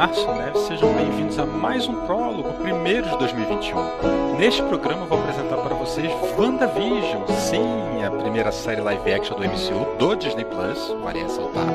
Márcio 0.00 0.34
Neves, 0.34 0.62
sejam 0.62 0.94
bem-vindos 0.94 1.38
a 1.38 1.44
mais 1.44 1.86
um 1.86 2.06
prólogo, 2.06 2.54
primeiro 2.54 3.06
de 3.06 3.18
2021. 3.18 4.38
Neste 4.38 4.62
programa 4.62 5.02
eu 5.02 5.06
vou 5.06 5.20
apresentar 5.20 5.58
para 5.58 5.74
vocês 5.74 6.10
WandaVision, 6.38 7.26
sim, 7.38 8.02
a 8.02 8.10
primeira 8.10 8.50
série 8.50 8.80
live 8.80 9.12
action 9.12 9.36
do 9.36 9.42
MCU 9.44 9.98
do 9.98 10.16
Disney 10.16 10.46
Plus, 10.46 10.88
vale 11.02 11.22
ressaltar. 11.22 11.66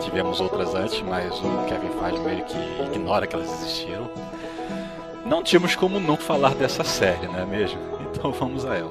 Tivemos 0.00 0.40
outras 0.40 0.74
antes, 0.74 1.02
mas 1.02 1.38
o 1.38 1.66
Kevin 1.68 1.90
Feige 2.00 2.18
meio 2.20 2.44
que 2.46 2.96
ignora 2.96 3.26
que 3.26 3.36
elas 3.36 3.52
existiram. 3.60 4.08
Não 5.26 5.42
tínhamos 5.42 5.76
como 5.76 6.00
não 6.00 6.16
falar 6.16 6.54
dessa 6.54 6.82
série, 6.82 7.26
não 7.26 7.40
é 7.40 7.44
mesmo? 7.44 7.78
Então 8.16 8.32
vamos 8.32 8.64
a 8.64 8.74
ela. 8.74 8.90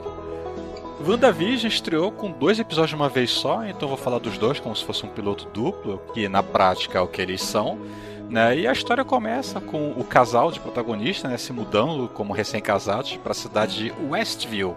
WandaVision 1.03 1.67
estreou 1.67 2.11
com 2.11 2.29
dois 2.29 2.59
episódios 2.59 2.91
de 2.91 2.95
uma 2.95 3.09
vez 3.09 3.31
só, 3.31 3.65
então 3.65 3.87
vou 3.87 3.97
falar 3.97 4.19
dos 4.19 4.37
dois 4.37 4.59
como 4.59 4.75
se 4.75 4.85
fosse 4.85 5.03
um 5.03 5.09
piloto 5.09 5.47
duplo, 5.51 5.99
que 6.13 6.29
na 6.29 6.43
prática 6.43 6.99
é 6.99 7.01
o 7.01 7.07
que 7.07 7.19
eles 7.19 7.41
são. 7.41 7.79
Né? 8.29 8.59
E 8.59 8.67
a 8.67 8.71
história 8.71 9.03
começa 9.03 9.61
com 9.61 9.91
o 9.91 10.03
casal 10.03 10.51
de 10.51 10.59
protagonistas 10.59 11.29
né, 11.29 11.37
se 11.37 11.53
mudando 11.53 12.07
como 12.09 12.33
recém-casados 12.33 13.17
para 13.17 13.31
a 13.31 13.35
cidade 13.35 13.77
de 13.77 13.93
Westview. 14.09 14.75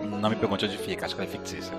Não 0.00 0.30
me 0.30 0.36
pergunte 0.36 0.64
onde 0.64 0.78
fica, 0.78 1.04
acho 1.04 1.14
que 1.14 1.22
é 1.22 1.26
fictícia. 1.26 1.74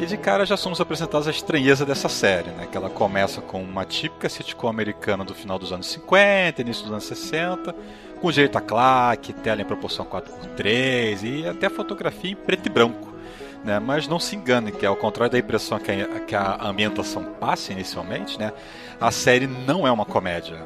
E 0.00 0.06
de 0.06 0.16
cara 0.16 0.44
já 0.44 0.56
somos 0.56 0.80
apresentados 0.80 1.28
a 1.28 1.30
estranheza 1.30 1.86
dessa 1.86 2.08
série, 2.08 2.50
né? 2.50 2.66
Que 2.70 2.76
ela 2.76 2.90
começa 2.90 3.40
com 3.40 3.62
uma 3.62 3.84
típica 3.84 4.28
sitcom 4.28 4.68
americana 4.68 5.24
do 5.24 5.34
final 5.34 5.58
dos 5.58 5.72
anos 5.72 5.86
50, 5.88 6.62
início 6.62 6.82
dos 6.84 6.92
anos 6.92 7.04
60, 7.04 7.74
com 8.20 8.30
direito 8.32 8.56
a 8.56 8.60
claque, 8.60 9.32
tela 9.32 9.62
em 9.62 9.64
proporção 9.64 10.04
4x3 10.04 11.22
e 11.22 11.46
até 11.46 11.68
fotografia 11.68 12.32
em 12.32 12.34
preto 12.34 12.66
e 12.66 12.70
branco. 12.70 13.13
Né? 13.64 13.78
Mas 13.78 14.06
não 14.06 14.20
se 14.20 14.36
engane, 14.36 14.70
que 14.70 14.84
ao 14.84 14.94
contrário 14.94 15.32
da 15.32 15.38
impressão 15.38 15.78
que 15.78 15.90
a, 15.90 16.20
que 16.20 16.34
a 16.34 16.58
ambientação 16.62 17.24
passa 17.40 17.72
inicialmente, 17.72 18.38
né? 18.38 18.52
a 19.00 19.10
série 19.10 19.46
não 19.46 19.86
é 19.86 19.90
uma 19.90 20.04
comédia 20.04 20.58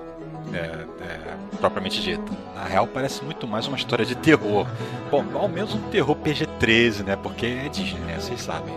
é, 0.53 0.57
é, 0.57 1.19
propriamente 1.59 2.01
dita. 2.01 2.33
Na 2.55 2.65
real, 2.65 2.87
parece 2.87 3.25
muito 3.25 3.47
mais 3.47 3.67
uma 3.67 3.77
história 3.77 4.05
de 4.05 4.15
terror. 4.15 4.67
Bom, 5.11 5.25
ao 5.35 5.49
menos 5.49 5.75
um 5.75 5.81
terror 5.91 6.17
PG-13, 6.17 7.05
né? 7.05 7.17
Porque 7.17 7.47
é 7.47 7.69
Disney, 7.69 8.01
né? 8.01 8.17
Vocês 8.19 8.41
sabem. 8.41 8.75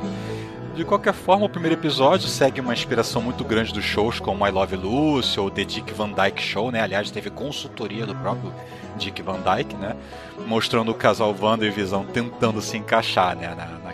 De 0.75 0.85
qualquer 0.85 1.13
forma, 1.13 1.45
o 1.45 1.49
primeiro 1.49 1.75
episódio 1.75 2.27
segue 2.27 2.61
uma 2.61 2.73
inspiração 2.73 3.21
muito 3.21 3.43
grande 3.43 3.73
dos 3.73 3.83
shows 3.83 4.19
como 4.19 4.47
I 4.47 4.51
Love 4.51 4.77
Lucy 4.77 5.39
ou 5.39 5.51
The 5.51 5.65
Dick 5.65 5.93
Van 5.93 6.11
Dyke 6.11 6.41
Show, 6.41 6.71
né? 6.71 6.81
Aliás, 6.81 7.11
teve 7.11 7.29
consultoria 7.29 8.05
do 8.05 8.15
próprio 8.15 8.53
Dick 8.97 9.21
Van 9.21 9.39
Dyke, 9.39 9.75
né? 9.75 9.95
Mostrando 10.47 10.91
o 10.91 10.95
casal 10.95 11.35
Wanda 11.39 11.65
e 11.65 11.69
Visão 11.69 12.05
tentando 12.05 12.61
se 12.61 12.77
encaixar, 12.77 13.35
né? 13.35 13.49
Na, 13.49 13.65
na, 13.65 13.93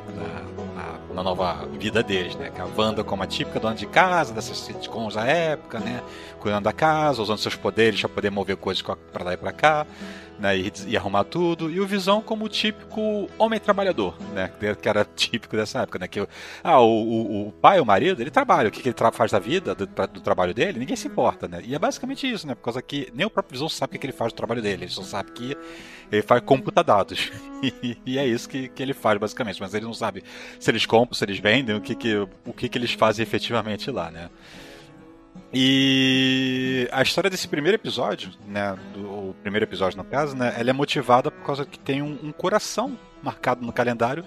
na, 1.18 1.24
nova 1.24 1.66
vida 1.80 2.04
deles, 2.04 2.36
né? 2.36 2.52
Que 2.54 2.62
a 2.62 2.66
Wanda 2.66 3.04
como 3.04 3.24
a 3.24 3.28
típica 3.28 3.60
dona 3.60 3.76
de 3.76 3.88
casa, 3.88 4.34
dessas 4.34 4.58
sitcoms 4.60 5.16
da 5.16 5.26
época, 5.26 5.80
né? 5.80 6.02
Cuidando 6.40 6.66
da 6.66 6.74
casa, 6.74 7.22
usando 7.22 7.40
seus 7.40 7.56
poderes 7.56 8.00
para 8.00 8.10
poder 8.10 8.30
mover 8.30 8.58
coisas 8.58 8.82
para 8.82 9.24
lá 9.24 9.34
e 9.34 9.38
para 9.38 9.52
cá 9.52 9.86
né, 10.40 10.58
e, 10.58 10.72
e, 10.88 10.98
arrumar 10.98 11.24
tudo, 11.24 11.70
e 11.70 11.80
o 11.80 11.88
Visão 11.88 12.22
como 12.22 12.46
o 12.46 12.50
típico 12.50 13.30
homem 13.38 13.60
trabalhador, 13.60 14.16
né, 14.34 14.52
que 14.82 14.88
era 14.88 15.04
típico 15.04 15.56
dessa 15.56 15.82
época, 15.82 16.00
né, 16.00 16.08
que 16.08 16.26
ah, 16.64 16.80
o, 16.80 16.88
o, 16.88 17.48
o 17.48 17.52
pai, 17.52 17.80
o 17.80 17.86
marido, 17.86 18.22
ele 18.22 18.30
trabalha, 18.30 18.70
o 18.70 18.72
que, 18.72 18.82
que 18.82 18.90
ele 18.90 18.96
faz 19.12 19.32
da 19.32 19.40
vida, 19.40 19.74
do, 19.74 19.86
do, 19.86 20.22
trabalho 20.22 20.54
dele, 20.54 20.80
ninguém 20.80 20.96
se 20.96 21.08
importa, 21.08 21.48
né, 21.48 21.62
e 21.66 21.74
é 21.74 21.80
basicamente 21.80 22.30
isso, 22.30 22.46
né, 22.46 22.54
por 22.54 22.64
causa 22.64 22.82
que 22.82 23.12
nem 23.14 23.26
o 23.26 23.30
próprio 23.30 23.54
Visão 23.54 23.70
sabe 23.70 23.92
o 23.92 23.94
que, 23.94 24.00
que 24.00 24.06
ele 24.06 24.14
faz 24.14 24.32
do 24.32 24.36
trabalho 24.36 24.62
dele, 24.62 24.86
ele 24.86 24.92
só 24.92 25.02
sabe 25.02 25.32
que 25.32 25.58
ele 26.12 26.22
faz 26.22 26.42
computa 26.44 26.84
dados, 26.84 27.32
e 28.06 28.18
é 28.18 28.26
isso 28.26 28.48
que, 28.48 28.70
que 28.70 28.84
ele 28.84 28.94
faz 28.94 29.20
basicamente, 29.20 29.60
mas 29.60 29.74
ele 29.74 29.86
não 29.86 29.94
sabe 29.94 30.24
se 30.60 30.70
eles 30.70 30.86
compram, 30.86 31.07
se 31.14 31.24
eles 31.26 31.40
vendem, 31.40 31.76
o 31.76 31.82
que 31.82 31.96
que, 31.96 32.16
o 32.46 32.54
que, 32.54 32.70
que 32.70 32.78
eles 32.78 32.94
fazem 32.94 33.24
efetivamente 33.24 33.90
lá, 33.92 34.12
né. 34.12 34.30
E 35.54 36.88
a 36.92 37.02
história 37.02 37.30
desse 37.30 37.48
primeiro 37.48 37.76
episódio, 37.76 38.32
né, 38.46 38.78
do 38.94 39.30
o 39.30 39.36
primeiro 39.42 39.66
episódio 39.66 39.98
no 39.98 40.04
caso, 40.04 40.36
né, 40.36 40.54
ela 40.58 40.70
é 40.70 40.74
motivada 40.74 41.32
por 41.32 41.46
causa 41.46 41.66
que 41.66 41.80
tem 41.80 42.02
um, 42.02 42.18
um 42.22 42.32
coração 42.32 42.98
marcado 43.24 43.66
no 43.66 43.72
calendário 43.72 44.26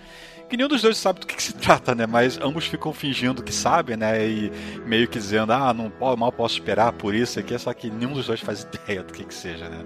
que 0.50 0.56
nenhum 0.56 0.68
dos 0.68 0.82
dois 0.82 0.98
sabe 0.98 1.20
do 1.20 1.26
que, 1.26 1.36
que, 1.36 1.42
se 1.42 1.54
trata, 1.56 1.94
né? 1.94 2.06
Mas 2.06 2.36
ambos 2.38 2.66
ficam 2.66 2.92
fingindo 2.92 3.42
que 3.42 3.52
sabem, 3.52 3.96
né? 3.96 4.26
E 4.26 4.52
meio 4.84 5.06
que 5.06 5.16
dizendo, 5.16 5.52
ah, 5.52 5.72
não 5.72 5.90
mal 6.16 6.32
posso 6.32 6.54
esperar 6.54 6.92
por 6.92 7.14
isso 7.14 7.38
aqui, 7.38 7.56
só 7.56 7.72
que 7.72 7.88
nenhum 7.88 8.12
dos 8.12 8.26
dois 8.26 8.40
faz 8.40 8.62
ideia 8.74 9.02
do 9.04 9.12
que, 9.12 9.24
que 9.24 9.34
seja, 9.34 9.68
né? 9.68 9.84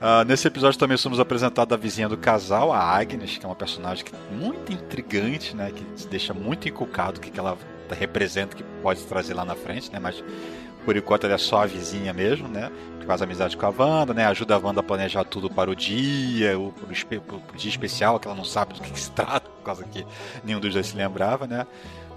Uh, 0.00 0.24
nesse 0.24 0.48
episódio 0.48 0.78
também 0.78 0.96
somos 0.96 1.20
apresentados 1.20 1.74
a 1.74 1.76
vizinha 1.76 2.08
do 2.08 2.16
casal, 2.16 2.72
a 2.72 2.78
Agnes, 2.78 3.36
que 3.36 3.44
é 3.44 3.48
uma 3.48 3.54
personagem 3.54 4.02
que, 4.02 4.12
muito 4.32 4.72
intrigante, 4.72 5.54
né? 5.54 5.70
Que 5.70 5.84
deixa 6.06 6.32
muito 6.32 6.66
inculcado 6.66 7.18
o 7.18 7.20
que, 7.20 7.30
que 7.30 7.38
ela 7.38 7.58
representa, 7.90 8.56
que 8.56 8.62
pode 8.82 9.02
trazer 9.04 9.34
lá 9.34 9.44
na 9.44 9.54
frente, 9.54 9.92
né? 9.92 9.98
Mas 9.98 10.24
por 10.86 10.96
enquanto 10.96 11.24
ela 11.24 11.34
é 11.34 11.38
só 11.38 11.64
a 11.64 11.66
vizinha 11.66 12.14
mesmo, 12.14 12.48
né? 12.48 12.72
Que 12.98 13.04
faz 13.04 13.20
amizade 13.20 13.58
com 13.58 13.66
a 13.66 13.68
Wanda, 13.68 14.14
né? 14.14 14.24
Ajuda 14.24 14.54
a 14.54 14.58
Wanda 14.58 14.80
a 14.80 14.82
planejar 14.82 15.24
tudo 15.24 15.50
para 15.50 15.70
o 15.70 15.76
dia, 15.76 16.58
o, 16.58 16.68
o 16.68 17.56
dia 17.56 17.70
especial, 17.70 18.18
que 18.18 18.26
ela 18.26 18.36
não 18.36 18.44
sabe 18.44 18.72
do 18.72 18.80
que, 18.80 18.90
que, 18.90 19.00
se 19.00 19.10
trata, 19.10 19.50
por 19.50 19.62
causa 19.62 19.84
que 19.84 20.06
nenhum 20.42 20.60
dos 20.60 20.72
dois 20.72 20.86
se 20.86 20.96
lembrava, 20.96 21.46
né? 21.46 21.66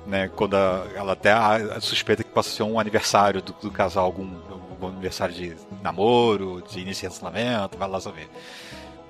né? 0.08 0.30
Quando 0.34 0.56
a, 0.56 0.88
ela 0.96 1.12
até 1.14 1.34
a, 1.34 1.56
a 1.56 1.82
suspeita 1.82 2.24
que 2.24 2.30
possa 2.30 2.50
ser 2.50 2.64
um 2.64 2.80
aniversário 2.80 3.42
do, 3.42 3.54
do 3.62 3.70
casal, 3.72 4.06
algum, 4.06 4.30
algum, 4.74 4.88
aniversário 4.88 5.34
de 5.34 5.56
namoro, 5.82 6.64
de 6.68 6.80
início 6.80 7.02
de 7.02 7.16
relacionamento, 7.16 7.78
vai 7.78 7.90
lá 7.90 8.00
saber. 8.00 8.30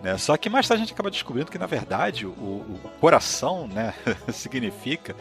Né? 0.04 0.18
Só 0.18 0.36
que 0.36 0.50
mais 0.50 0.68
tarde 0.68 0.84
a 0.84 0.86
gente 0.86 0.94
acaba 0.94 1.10
descobrindo 1.10 1.50
que, 1.50 1.58
na 1.58 1.66
verdade, 1.66 2.26
o, 2.26 2.30
o 2.30 2.80
coração 3.00 3.68
né, 3.68 3.94
significa 4.34 5.16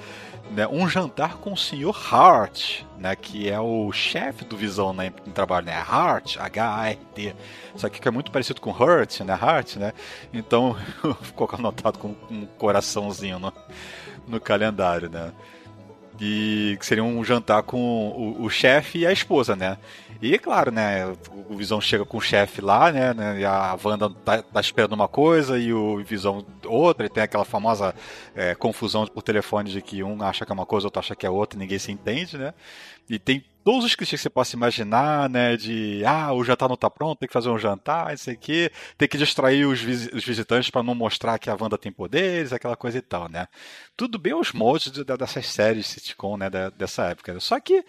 né, 0.51 0.67
um 0.67 0.89
jantar 0.89 1.37
com 1.37 1.53
o 1.53 1.57
Sr. 1.57 1.95
Hart, 2.13 2.83
né, 2.99 3.15
que 3.15 3.49
é 3.49 3.61
o 3.61 3.93
chefe 3.93 4.45
do 4.45 4.57
Visão 4.57 4.93
né, 4.93 5.13
no 5.25 5.33
trabalho, 5.33 5.67
né, 5.67 5.77
Hart, 5.77 6.37
H-A-R-T. 6.37 7.35
Só 7.77 7.89
que 7.89 8.07
é 8.07 8.11
muito 8.11 8.33
parecido 8.33 8.61
com 8.61 8.71
Hurt, 8.71 9.21
né, 9.21 9.39
Hart, 9.41 9.77
né? 9.77 9.93
Então 10.33 10.77
ficou 11.23 11.49
anotado 11.53 11.99
com 11.99 12.17
um 12.29 12.45
coraçãozinho 12.59 13.39
no, 13.39 13.53
no 14.27 14.41
calendário, 14.41 15.09
né? 15.09 15.33
E 16.21 16.77
que 16.79 16.87
seria 16.87 17.03
um 17.03 17.25
jantar 17.25 17.63
com 17.63 17.79
o, 17.81 18.45
o 18.45 18.51
chefe 18.51 19.01
e 19.01 19.07
a 19.07 19.13
esposa, 19.13 19.57
né? 19.57 19.79
E 20.23 20.39
claro, 20.39 20.71
né, 20.71 21.05
o 21.51 21.57
Visão 21.57 21.81
chega 21.81 22.05
com 22.05 22.17
o 22.17 22.21
chefe 22.21 22.61
lá, 22.61 22.93
né, 22.93 23.13
né, 23.13 23.41
e 23.41 23.45
a 23.45 23.77
Wanda 23.83 24.09
tá, 24.09 24.41
tá, 24.41 24.61
esperando 24.61 24.93
uma 24.93 25.09
coisa 25.09 25.59
e 25.59 25.73
o 25.73 25.97
Visão 26.05 26.47
outra, 26.65 27.07
e 27.07 27.09
tem 27.09 27.25
aquela 27.25 27.45
famosa 27.45 27.93
é, 28.33 28.55
confusão 28.55 29.05
por 29.05 29.21
telefone 29.21 29.69
de 29.69 29.83
que 29.83 30.01
um 30.01 30.23
acha 30.23 30.47
que 30.47 30.53
é 30.53 30.55
uma 30.55 30.65
coisa, 30.65 30.87
outro 30.87 31.01
acha 31.01 31.17
que 31.17 31.27
é 31.27 31.31
outra, 31.31 31.59
e 31.59 31.61
ninguém 31.61 31.77
se 31.77 31.91
entende, 31.91 32.39
né? 32.39 32.55
E 33.11 33.19
tem 33.19 33.45
todos 33.65 33.85
os 33.85 33.97
clichês 33.97 34.21
que 34.21 34.23
você 34.23 34.31
possa 34.31 34.55
imaginar, 34.55 35.29
né? 35.29 35.57
De 35.57 36.05
ah, 36.07 36.33
o 36.33 36.45
jantar 36.45 36.69
não 36.69 36.77
tá 36.77 36.89
pronto, 36.89 37.19
tem 37.19 37.27
que 37.27 37.33
fazer 37.33 37.51
um 37.51 37.59
jantar, 37.59 38.15
isso 38.15 38.31
aqui, 38.31 38.71
tem 38.97 39.09
que 39.09 39.19
distrair 39.19 39.67
os, 39.67 39.81
vis 39.81 40.09
os 40.13 40.25
visitantes 40.25 40.71
para 40.71 40.85
não 40.85 40.95
mostrar 40.95 41.37
que 41.41 41.51
a 41.51 41.57
Wanda 41.61 41.77
tem 41.77 41.91
poderes, 41.91 42.53
aquela 42.53 42.77
coisa 42.77 42.99
e 42.99 43.03
tal, 43.03 43.29
né? 43.29 43.49
Tudo 43.97 44.21
bem 44.21 44.35
os 44.35 44.53
moldes 44.53 44.93
de, 44.93 45.03
dessas 45.05 45.47
séries 45.47 45.89
sitcom, 45.89 46.37
né? 46.37 46.49
dessa 46.77 47.07
época. 47.07 47.41
Só 47.41 47.59
que 47.59 47.85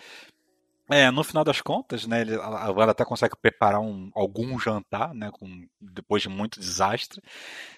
é, 0.90 1.10
no 1.10 1.24
final 1.24 1.44
das 1.46 1.62
contas, 1.62 2.06
né, 2.06 2.24
a 2.42 2.70
Wanda 2.72 2.92
até 2.92 3.06
consegue 3.06 3.36
preparar 3.42 3.80
um, 3.80 4.12
algum 4.14 4.60
jantar, 4.60 5.14
né, 5.14 5.32
com, 5.32 5.66
depois 5.80 6.22
de 6.22 6.30
muito 6.30 6.60
desastre, 6.60 7.22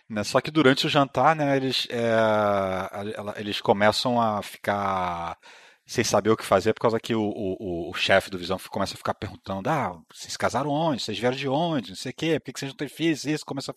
né, 0.09 0.23
só 0.23 0.41
que 0.41 0.49
durante 0.49 0.87
o 0.87 0.89
jantar, 0.89 1.35
né, 1.35 1.55
eles, 1.55 1.87
é, 1.91 3.39
eles 3.39 3.61
começam 3.61 4.19
a 4.19 4.41
ficar 4.41 5.37
sem 5.85 6.03
saber 6.03 6.31
o 6.31 6.37
que 6.37 6.43
fazer, 6.43 6.73
por 6.73 6.81
causa 6.81 6.99
que 6.99 7.13
o, 7.13 7.21
o, 7.21 7.91
o 7.91 7.93
chefe 7.93 8.31
do 8.31 8.39
Visão 8.39 8.57
começa 8.71 8.95
a 8.95 8.97
ficar 8.97 9.13
perguntando, 9.13 9.69
ah, 9.69 9.95
vocês 10.11 10.35
casaram 10.35 10.71
onde? 10.71 11.03
Vocês 11.03 11.19
vieram 11.19 11.37
de 11.37 11.47
onde? 11.47 11.89
Não 11.89 11.95
sei 11.95 12.11
o 12.11 12.15
quê, 12.15 12.39
por 12.39 12.51
que 12.51 12.59
vocês 12.59 12.71
não 12.71 12.77
têm 12.77 12.87
filhos? 12.87 13.23
Isso, 13.23 13.45
começa 13.45 13.71
a 13.71 13.75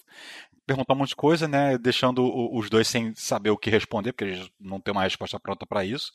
perguntar 0.66 0.94
um 0.94 0.96
monte 0.96 1.10
de 1.10 1.16
coisa, 1.16 1.46
né, 1.46 1.76
deixando 1.76 2.24
os 2.56 2.70
dois 2.70 2.88
sem 2.88 3.14
saber 3.14 3.50
o 3.50 3.58
que 3.58 3.68
responder, 3.68 4.12
porque 4.12 4.24
eles 4.24 4.50
não 4.58 4.80
têm 4.80 4.92
uma 4.92 5.02
resposta 5.02 5.38
pronta 5.38 5.66
para 5.66 5.84
isso, 5.84 6.12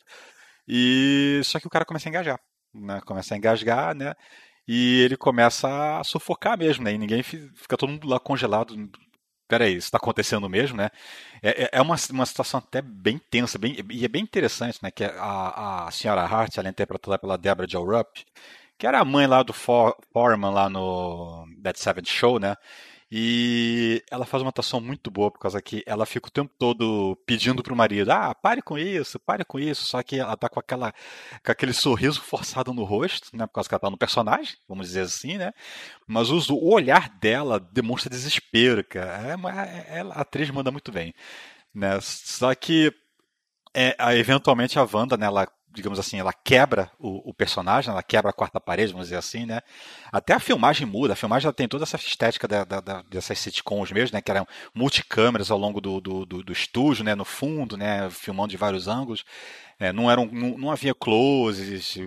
e 0.68 1.42
só 1.44 1.60
que 1.60 1.68
o 1.68 1.70
cara 1.70 1.86
começa 1.86 2.10
a 2.10 2.12
engajar 2.12 2.40
né? 2.74 3.02
Começa 3.06 3.34
a 3.34 3.38
engasgar, 3.38 3.96
né? 3.96 4.14
E 4.68 5.02
ele 5.02 5.18
começa 5.18 6.00
a 6.00 6.04
sufocar 6.04 6.58
mesmo, 6.58 6.84
né? 6.84 6.94
E 6.94 6.98
ninguém 6.98 7.22
fica 7.24 7.78
todo 7.78 7.90
mundo 7.90 8.08
lá 8.08 8.20
congelado, 8.20 8.76
peraí, 9.48 9.76
isso 9.76 9.88
está 9.88 9.98
acontecendo 9.98 10.50
mesmo, 10.50 10.78
né? 10.78 10.90
É, 11.42 11.66
é, 11.66 11.70
é 11.74 11.82
uma, 11.82 11.96
uma 12.12 12.26
situação 12.26 12.60
até 12.60 12.82
bem 12.82 13.20
tensa, 13.30 13.58
bem, 13.60 13.76
e 13.92 14.06
é 14.06 14.08
bem 14.08 14.24
interessante, 14.24 14.80
né? 14.82 14.92
Que 14.92 15.04
a, 15.06 15.88
a 15.88 15.92
senhora 15.92 16.22
Hart, 16.24 16.58
ela 16.58 16.68
é 16.70 16.72
interpretada 16.72 17.20
pela 17.20 17.38
Deborah 17.38 17.68
Jo 17.70 17.84
Rupp, 17.84 18.26
que 18.78 18.88
era 18.88 19.00
a 19.00 19.06
mãe 19.06 19.28
lá 19.28 19.44
do 19.44 19.54
For, 19.54 19.96
Foreman 20.12 20.52
lá 20.52 20.70
no 20.70 21.46
That 21.64 21.80
Seventh 21.80 22.08
Show, 22.08 22.40
né? 22.40 22.56
E 23.16 24.04
ela 24.10 24.26
faz 24.26 24.42
uma 24.42 24.50
atuação 24.50 24.82
muito 24.82 25.12
boa 25.12 25.30
por 25.30 25.38
causa 25.38 25.62
que 25.62 25.84
ela 25.86 26.04
fica 26.04 26.30
o 26.30 26.32
tempo 26.32 26.52
todo 26.58 27.16
pedindo 27.28 27.62
pro 27.62 27.76
marido: 27.76 28.10
"Ah, 28.12 28.34
pare 28.34 28.60
com 28.60 28.76
isso, 28.76 29.20
pare 29.20 29.46
com 29.46 29.60
isso". 29.60 29.84
Só 29.86 30.02
que 30.02 30.16
ela 30.18 30.36
tá 30.36 30.50
com 30.50 30.60
aquela 30.60 30.92
com 31.46 31.52
aquele 31.52 31.74
sorriso 31.74 32.20
forçado 32.24 32.74
no 32.74 32.84
rosto, 32.84 33.30
né, 33.38 33.46
por 33.46 33.54
causa 33.54 33.70
que 33.70 33.76
ela 33.76 33.82
tá 33.82 33.90
no 33.92 33.98
personagem, 34.00 34.58
vamos 34.68 34.88
dizer 34.88 35.02
assim, 35.02 35.38
né? 35.38 35.54
Mas 36.08 36.32
o, 36.32 36.56
o 36.56 36.74
olhar 36.74 37.08
dela 37.20 37.60
demonstra 37.60 38.10
desespero, 38.10 38.84
cara. 38.84 39.38
É, 39.92 40.00
é, 40.00 40.02
a 40.02 40.22
atriz 40.22 40.50
manda 40.50 40.72
muito 40.72 40.92
bem, 40.92 41.14
né? 41.74 42.00
Só 42.02 42.56
que 42.56 42.92
é, 43.76 43.96
eventualmente 44.18 44.80
a 44.80 44.88
Wanda, 44.92 45.18
né, 45.18 45.28
ela 45.28 45.48
digamos 45.74 46.00
assim, 46.00 46.20
ela 46.20 46.32
quebra 46.32 46.92
o, 47.00 47.30
o, 47.30 47.34
personagem, 47.34 47.92
ela 47.92 48.04
quebra 48.04 48.30
a 48.30 48.34
quarta 48.34 48.60
parede, 48.60 48.92
vamos 48.92 49.08
dizer 49.08 49.18
assim, 49.18 49.46
né? 49.46 49.62
Até 50.12 50.34
a 50.34 50.40
filmagem 50.40 50.86
muda, 50.86 51.14
a 51.14 51.16
filmagem 51.16 51.48
ela 51.48 51.54
tem 51.54 51.68
toda 51.68 51.84
essa 51.84 51.98
estética 51.98 52.48
da, 52.48 52.64
da, 52.64 52.80
da, 52.80 53.02
dessas 53.04 53.40
sitcoms 53.40 53.92
mesmo, 53.92 54.16
né? 54.16 54.22
Que 54.22 54.32
eram 54.32 54.48
multicâmeras 54.74 55.50
ao 55.50 55.58
longo 55.58 55.82
do, 55.82 56.00
do, 56.00 56.26
do, 56.26 56.44
do 56.44 56.54
estúdio, 56.54 57.04
né? 57.04 57.16
No 57.16 57.26
fundo, 57.26 57.76
né? 57.76 58.10
Filmando 58.12 58.52
de 58.52 58.58
vários 58.58 58.88
ângulos. 58.88 59.26
É, 59.80 59.92
não, 59.92 60.10
eram, 60.10 60.26
não, 60.28 60.58
não, 60.58 60.72
havia 60.72 60.94
closes, 60.94 61.98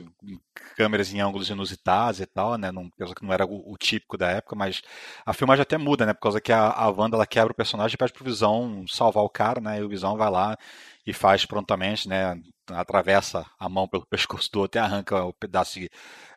câmeras 0.77 1.12
em 1.12 1.21
ângulos 1.21 1.51
inusitados 1.51 2.21
e 2.21 2.27
tal, 2.27 2.57
né? 2.57 2.71
Não, 2.71 2.91
não 3.21 3.33
era 3.33 3.45
o, 3.45 3.73
o, 3.73 3.77
típico 3.77 4.17
da 4.17 4.31
época, 4.31 4.55
mas 4.55 4.83
a 5.25 5.33
filmagem 5.33 5.62
até 5.62 5.77
muda, 5.77 6.07
né? 6.07 6.15
Por 6.15 6.21
causa 6.21 6.41
que 6.41 6.53
a, 6.53 6.71
a 6.71 6.89
Wanda 6.89 7.17
ela 7.17 7.27
quebra 7.27 7.53
o 7.53 7.57
personagem 7.57 7.95
e 7.95 7.99
pede 7.99 8.12
pro 8.12 8.25
Visão 8.25 8.85
salvar 8.89 9.25
o 9.25 9.29
cara, 9.29 9.61
né? 9.61 9.81
E 9.81 9.83
o 9.83 9.89
Visão 9.89 10.17
vai 10.17 10.31
lá 10.31 10.57
e 11.07 11.12
faz 11.12 11.45
prontamente, 11.45 12.09
né? 12.09 12.41
Atravessa 12.71 13.47
a 13.59 13.69
mão 13.69 13.87
pelo 13.89 14.07
pescoço 14.07 14.51
do 14.53 14.61
outro 14.61 14.79
e 14.79 14.83
arranca 14.83 15.25
o 15.25 15.33
pedaço 15.33 15.79
de, 15.79 15.91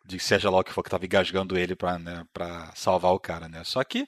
de 0.05 0.19
seja 0.19 0.49
lá 0.49 0.59
o 0.59 0.63
que 0.63 0.71
for 0.71 0.83
que 0.83 0.87
estava 0.87 1.05
engasgando 1.05 1.57
ele 1.57 1.75
para 1.75 1.99
né, 1.99 2.25
salvar 2.75 3.13
o 3.13 3.19
cara, 3.19 3.47
né? 3.47 3.63
Só 3.63 3.83
que 3.83 4.07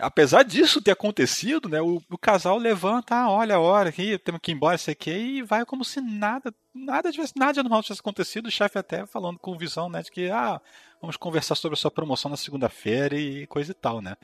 apesar 0.00 0.42
disso 0.42 0.80
ter 0.80 0.92
acontecido, 0.92 1.68
né, 1.68 1.80
o, 1.80 2.02
o 2.10 2.18
casal 2.18 2.58
levanta, 2.58 3.14
ah, 3.14 3.30
olha 3.30 3.56
a 3.56 3.60
hora 3.60 3.90
aqui, 3.90 4.18
temos 4.18 4.40
que 4.42 4.50
ir 4.50 4.54
embora, 4.54 4.76
isso 4.76 4.90
aqui, 4.90 5.10
e 5.10 5.42
vai 5.42 5.64
como 5.64 5.84
se 5.84 6.00
nada, 6.00 6.52
nada 6.74 7.12
tivesse, 7.12 7.34
nada 7.36 7.62
normal 7.62 7.82
tivesse 7.82 8.00
acontecido, 8.00 8.46
o 8.46 8.50
chefe 8.50 8.78
até 8.78 9.06
falando 9.06 9.38
com 9.38 9.56
visão, 9.56 9.88
né, 9.88 10.02
de 10.02 10.10
que, 10.10 10.30
ah, 10.30 10.60
vamos 11.00 11.16
conversar 11.16 11.54
sobre 11.54 11.74
a 11.74 11.80
sua 11.80 11.90
promoção 11.90 12.30
na 12.30 12.36
segunda-feira 12.36 13.16
e 13.16 13.46
coisa 13.46 13.72
e 13.72 13.74
tal, 13.74 14.00
né. 14.00 14.16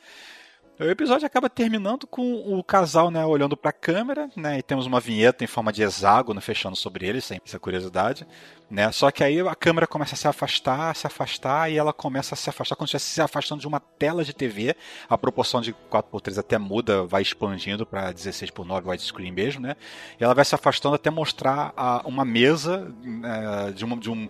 O 0.79 0.85
episódio 0.85 1.27
acaba 1.27 1.49
terminando 1.49 2.07
com 2.07 2.35
o 2.55 2.63
casal, 2.63 3.11
né, 3.11 3.25
olhando 3.25 3.57
para 3.57 3.71
a 3.71 3.73
câmera, 3.73 4.29
né, 4.37 4.59
e 4.59 4.63
temos 4.63 4.85
uma 4.85 5.01
vinheta 5.01 5.43
em 5.43 5.47
forma 5.47 5.73
de 5.73 5.83
hexágono 5.83 6.39
fechando 6.39 6.77
sobre 6.77 7.07
eles, 7.07 7.25
sem 7.25 7.41
essa 7.43 7.59
curiosidade, 7.59 8.27
né. 8.71 8.93
Só 8.93 9.11
que 9.11 9.25
aí 9.25 9.41
a 9.41 9.55
câmera 9.55 9.87
começa 9.87 10.15
a 10.15 10.19
se 10.19 10.29
afastar, 10.29 10.95
se 10.95 11.07
afastar 11.07 11.73
e 11.73 11.79
ela 11.79 11.95
começa 11.95 12.35
a 12.35 12.37
se 12.37 12.51
afastar 12.51 12.77
como 12.77 12.87
se 12.87 12.95
estivesse 12.95 13.15
se 13.15 13.23
afastando 13.23 13.63
de 13.63 13.67
uma 13.67 13.81
tela 13.81 14.23
de 14.23 14.35
TV. 14.35 14.77
A 15.09 15.17
proporção 15.17 15.63
de 15.63 15.75
4x3 15.91 16.39
até 16.39 16.59
muda, 16.59 17.05
vai 17.05 17.23
expandindo 17.23 17.87
para 17.87 18.13
16 18.13 18.51
por 18.51 18.67
9 18.67 18.91
widescreen 18.91 19.33
mesmo, 19.33 19.63
né. 19.63 19.77
E 20.21 20.25
ela 20.25 20.35
vai 20.35 20.45
se 20.45 20.55
afastando 20.55 20.95
até 20.95 21.09
mostrar 21.09 21.73
a, 21.75 22.03
uma 22.05 22.25
mesa 22.25 22.95
né, 23.03 23.73
de, 23.75 23.83
uma, 23.83 23.97
de 23.97 24.11
um 24.11 24.29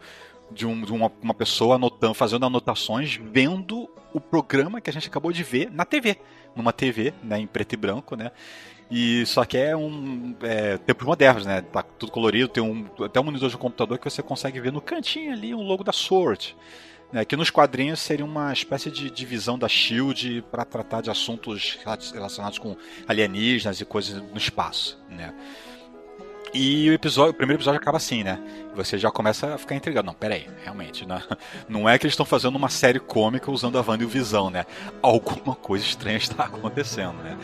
de, 0.50 0.66
um, 0.66 0.80
de 0.82 0.92
uma, 0.92 1.10
uma, 1.22 1.34
pessoa 1.34 1.76
anotando, 1.76 2.14
fazendo 2.14 2.46
anotações, 2.46 3.18
vendo 3.20 3.88
o 4.12 4.20
programa 4.20 4.80
que 4.80 4.90
a 4.90 4.92
gente 4.92 5.08
acabou 5.08 5.32
de 5.32 5.42
ver 5.42 5.70
na 5.70 5.84
TV, 5.84 6.16
numa 6.54 6.72
TV, 6.72 7.12
né, 7.22 7.38
em 7.38 7.46
preto 7.46 7.74
e 7.74 7.76
branco, 7.76 8.16
né? 8.16 8.30
E 8.90 9.26
só 9.26 9.44
que 9.44 9.58
é 9.58 9.76
um 9.76 10.34
é, 10.42 10.78
tempos 10.78 11.04
modernos, 11.04 11.44
né? 11.44 11.60
Tá 11.60 11.82
tudo 11.82 12.12
colorido, 12.12 12.48
tem 12.48 12.62
um 12.62 12.86
até 13.04 13.18
um 13.18 13.24
monitor 13.24 13.50
de 13.50 13.56
computador 13.56 13.98
que 13.98 14.08
você 14.08 14.22
consegue 14.22 14.60
ver 14.60 14.72
no 14.72 14.80
cantinho 14.80 15.32
ali 15.32 15.54
um 15.54 15.62
logo 15.62 15.82
da 15.82 15.92
Sword. 15.92 16.56
Né, 17.12 17.24
que 17.24 17.36
nos 17.36 17.50
quadrinhos 17.50 18.00
seria 18.00 18.24
uma 18.24 18.52
espécie 18.52 18.90
de 18.90 19.08
divisão 19.08 19.56
da 19.56 19.68
Shield 19.68 20.44
para 20.50 20.64
tratar 20.64 21.00
de 21.00 21.08
assuntos 21.08 21.78
relacionados 22.12 22.58
com 22.58 22.76
alienígenas 23.06 23.80
e 23.80 23.84
coisas 23.84 24.20
no 24.20 24.36
espaço, 24.36 24.98
né? 25.08 25.32
E 26.58 26.88
o 26.88 26.94
episódio, 26.94 27.32
o 27.32 27.34
primeiro 27.34 27.58
episódio 27.58 27.78
acaba 27.78 27.98
assim, 27.98 28.24
né? 28.24 28.40
Você 28.74 28.96
já 28.96 29.10
começa 29.10 29.54
a 29.54 29.58
ficar 29.58 29.74
intrigado. 29.74 30.06
Não, 30.06 30.14
peraí, 30.14 30.46
realmente, 30.64 31.06
né? 31.06 31.22
não 31.68 31.86
é 31.86 31.98
que 31.98 32.06
eles 32.06 32.14
estão 32.14 32.24
fazendo 32.24 32.56
uma 32.56 32.70
série 32.70 32.98
cômica 32.98 33.50
usando 33.50 33.76
a 33.78 33.84
Wanda 33.86 34.02
e 34.02 34.06
o 34.06 34.08
Visão, 34.08 34.48
né? 34.48 34.64
Alguma 35.02 35.54
coisa 35.54 35.84
estranha 35.84 36.16
está 36.16 36.44
acontecendo, 36.44 37.22
né? 37.22 37.36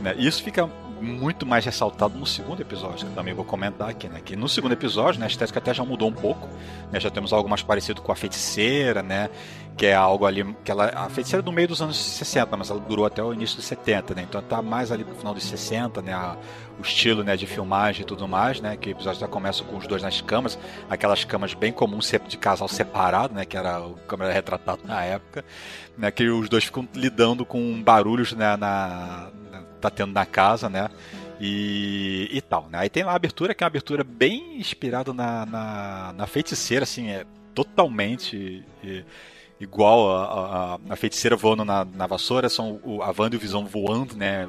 né? 0.00 0.16
Isso 0.18 0.42
fica 0.42 0.68
muito 1.00 1.46
mais 1.46 1.64
ressaltado 1.64 2.18
no 2.18 2.26
segundo 2.26 2.60
episódio, 2.60 3.06
que 3.06 3.14
também 3.14 3.32
vou 3.34 3.44
comentar 3.44 3.88
aqui, 3.88 4.08
né? 4.08 4.20
Que 4.24 4.34
no 4.34 4.48
segundo 4.48 4.72
episódio, 4.72 5.20
né, 5.20 5.26
a 5.26 5.28
estética 5.28 5.60
até 5.60 5.72
já 5.72 5.84
mudou 5.84 6.08
um 6.08 6.12
pouco, 6.12 6.48
né? 6.90 6.98
Já 6.98 7.10
temos 7.10 7.32
algo 7.32 7.48
mais 7.48 7.62
parecido 7.62 8.02
com 8.02 8.10
a 8.10 8.16
feiticeira, 8.16 9.00
né? 9.00 9.30
Que 9.76 9.86
é 9.86 9.94
algo 9.94 10.24
ali 10.24 10.42
que 10.64 10.70
ela 10.70 10.86
a 10.94 11.08
feiticeira 11.10 11.42
do 11.42 11.52
meio 11.52 11.68
dos 11.68 11.82
anos 11.82 11.96
60, 11.98 12.56
mas 12.56 12.70
ela 12.70 12.80
durou 12.80 13.04
até 13.04 13.22
o 13.22 13.32
início 13.32 13.56
dos 13.56 13.66
70, 13.66 14.14
né? 14.14 14.22
Então 14.22 14.40
tá 14.40 14.62
mais 14.62 14.90
ali 14.90 15.04
pro 15.04 15.14
final 15.14 15.34
dos 15.34 15.44
60, 15.44 16.00
né? 16.00 16.14
A, 16.14 16.36
o 16.78 16.82
estilo, 16.82 17.24
né, 17.24 17.36
de 17.36 17.46
filmagem 17.46 18.02
e 18.02 18.04
tudo 18.04 18.26
mais, 18.28 18.60
né? 18.60 18.76
Que 18.76 18.90
o 18.90 18.92
episódio 18.92 19.20
já 19.20 19.28
começa 19.28 19.64
com 19.64 19.76
os 19.76 19.86
dois 19.86 20.02
nas 20.02 20.20
camas, 20.20 20.58
aquelas 20.88 21.24
camas 21.24 21.54
bem 21.54 21.72
comuns 21.72 22.10
de 22.28 22.36
casal 22.36 22.68
separado, 22.68 23.34
né? 23.34 23.44
Que 23.44 23.56
era 23.56 23.80
o 23.80 23.94
câmera 24.06 24.32
retratado 24.32 24.82
na 24.84 25.02
época, 25.04 25.44
né? 25.96 26.10
Que 26.10 26.28
os 26.28 26.48
dois 26.48 26.64
ficam 26.64 26.88
lidando 26.94 27.44
com 27.44 27.82
barulhos 27.82 28.32
né, 28.32 28.56
na, 28.56 29.30
na 29.50 29.62
tá 29.80 29.90
tendo 29.90 30.12
na 30.12 30.26
casa, 30.26 30.68
né? 30.68 30.88
E, 31.40 32.28
e 32.32 32.40
tal, 32.40 32.66
né? 32.70 32.78
Aí 32.78 32.88
tem 32.88 33.02
a 33.02 33.12
abertura, 33.12 33.54
que 33.54 33.62
é 33.62 33.64
uma 33.64 33.68
abertura 33.68 34.02
bem 34.02 34.58
inspirada 34.58 35.12
na, 35.12 35.44
na, 35.44 36.14
na 36.16 36.26
feiticeira, 36.26 36.84
assim, 36.84 37.08
é 37.10 37.24
totalmente 37.54 38.64
e, 38.82 39.04
igual 39.60 40.10
a, 40.10 40.24
a, 40.24 40.78
a, 40.90 40.96
feiticeira 40.96 41.36
voando 41.36 41.64
na, 41.64 41.84
na 41.84 42.06
vassoura, 42.06 42.48
são 42.48 42.80
o, 42.84 43.02
a 43.02 43.14
Wanda 43.16 43.34
e 43.34 43.38
o 43.38 43.40
Visão 43.40 43.64
voando, 43.64 44.16
né? 44.16 44.46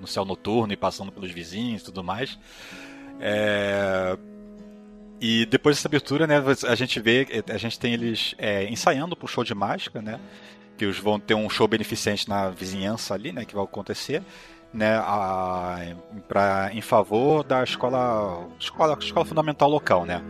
No 0.00 0.06
céu 0.06 0.24
noturno 0.24 0.72
e 0.72 0.76
passando 0.76 1.12
pelos 1.12 1.30
vizinhos 1.30 1.82
e 1.82 1.84
tudo 1.84 2.02
mais. 2.02 2.38
É... 3.20 4.16
E 5.20 5.46
depois 5.46 5.76
dessa 5.76 5.88
abertura, 5.88 6.26
né, 6.26 6.42
a 6.68 6.74
gente 6.74 7.00
vê, 7.00 7.26
a 7.48 7.56
gente 7.56 7.78
tem 7.78 7.94
eles 7.94 8.34
é, 8.36 8.68
ensaiando 8.68 9.16
pro 9.16 9.26
show 9.26 9.42
de 9.42 9.54
mágica, 9.54 10.02
né? 10.02 10.20
que 10.76 10.84
eles 10.84 10.98
vão 10.98 11.18
ter 11.18 11.34
um 11.34 11.48
show 11.48 11.66
beneficente 11.66 12.28
na 12.28 12.50
vizinhança 12.50 13.14
ali, 13.14 13.32
né, 13.32 13.44
que 13.44 13.54
vai 13.54 13.64
acontecer, 13.64 14.22
né, 14.72 14.96
a, 14.98 15.78
pra, 16.28 16.70
em 16.72 16.80
favor 16.80 17.42
da 17.42 17.62
escola, 17.64 18.46
escola, 18.60 18.96
escola 19.00 19.24
fundamental 19.24 19.70
local, 19.70 20.04
né. 20.04 20.22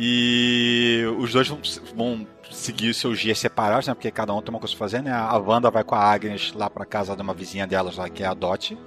E 0.00 1.02
os 1.18 1.32
dois 1.32 1.48
vão, 1.48 1.58
vão 1.96 2.26
seguir 2.52 2.94
seus 2.94 3.18
dias 3.18 3.36
separados, 3.36 3.88
né, 3.88 3.94
porque 3.94 4.12
cada 4.12 4.32
um 4.32 4.40
tem 4.40 4.50
uma 4.50 4.60
coisa 4.60 4.72
pra 4.72 4.86
fazer, 4.86 5.02
né. 5.02 5.10
A 5.12 5.36
Wanda 5.36 5.72
vai 5.72 5.82
com 5.82 5.96
a 5.96 5.98
Agnes 5.98 6.52
lá 6.54 6.70
para 6.70 6.86
casa 6.86 7.16
de 7.16 7.20
uma 7.20 7.34
vizinha 7.34 7.66
delas 7.66 7.96
lá, 7.96 8.08
que 8.08 8.22
é 8.22 8.26
a 8.26 8.32
Dot, 8.32 8.78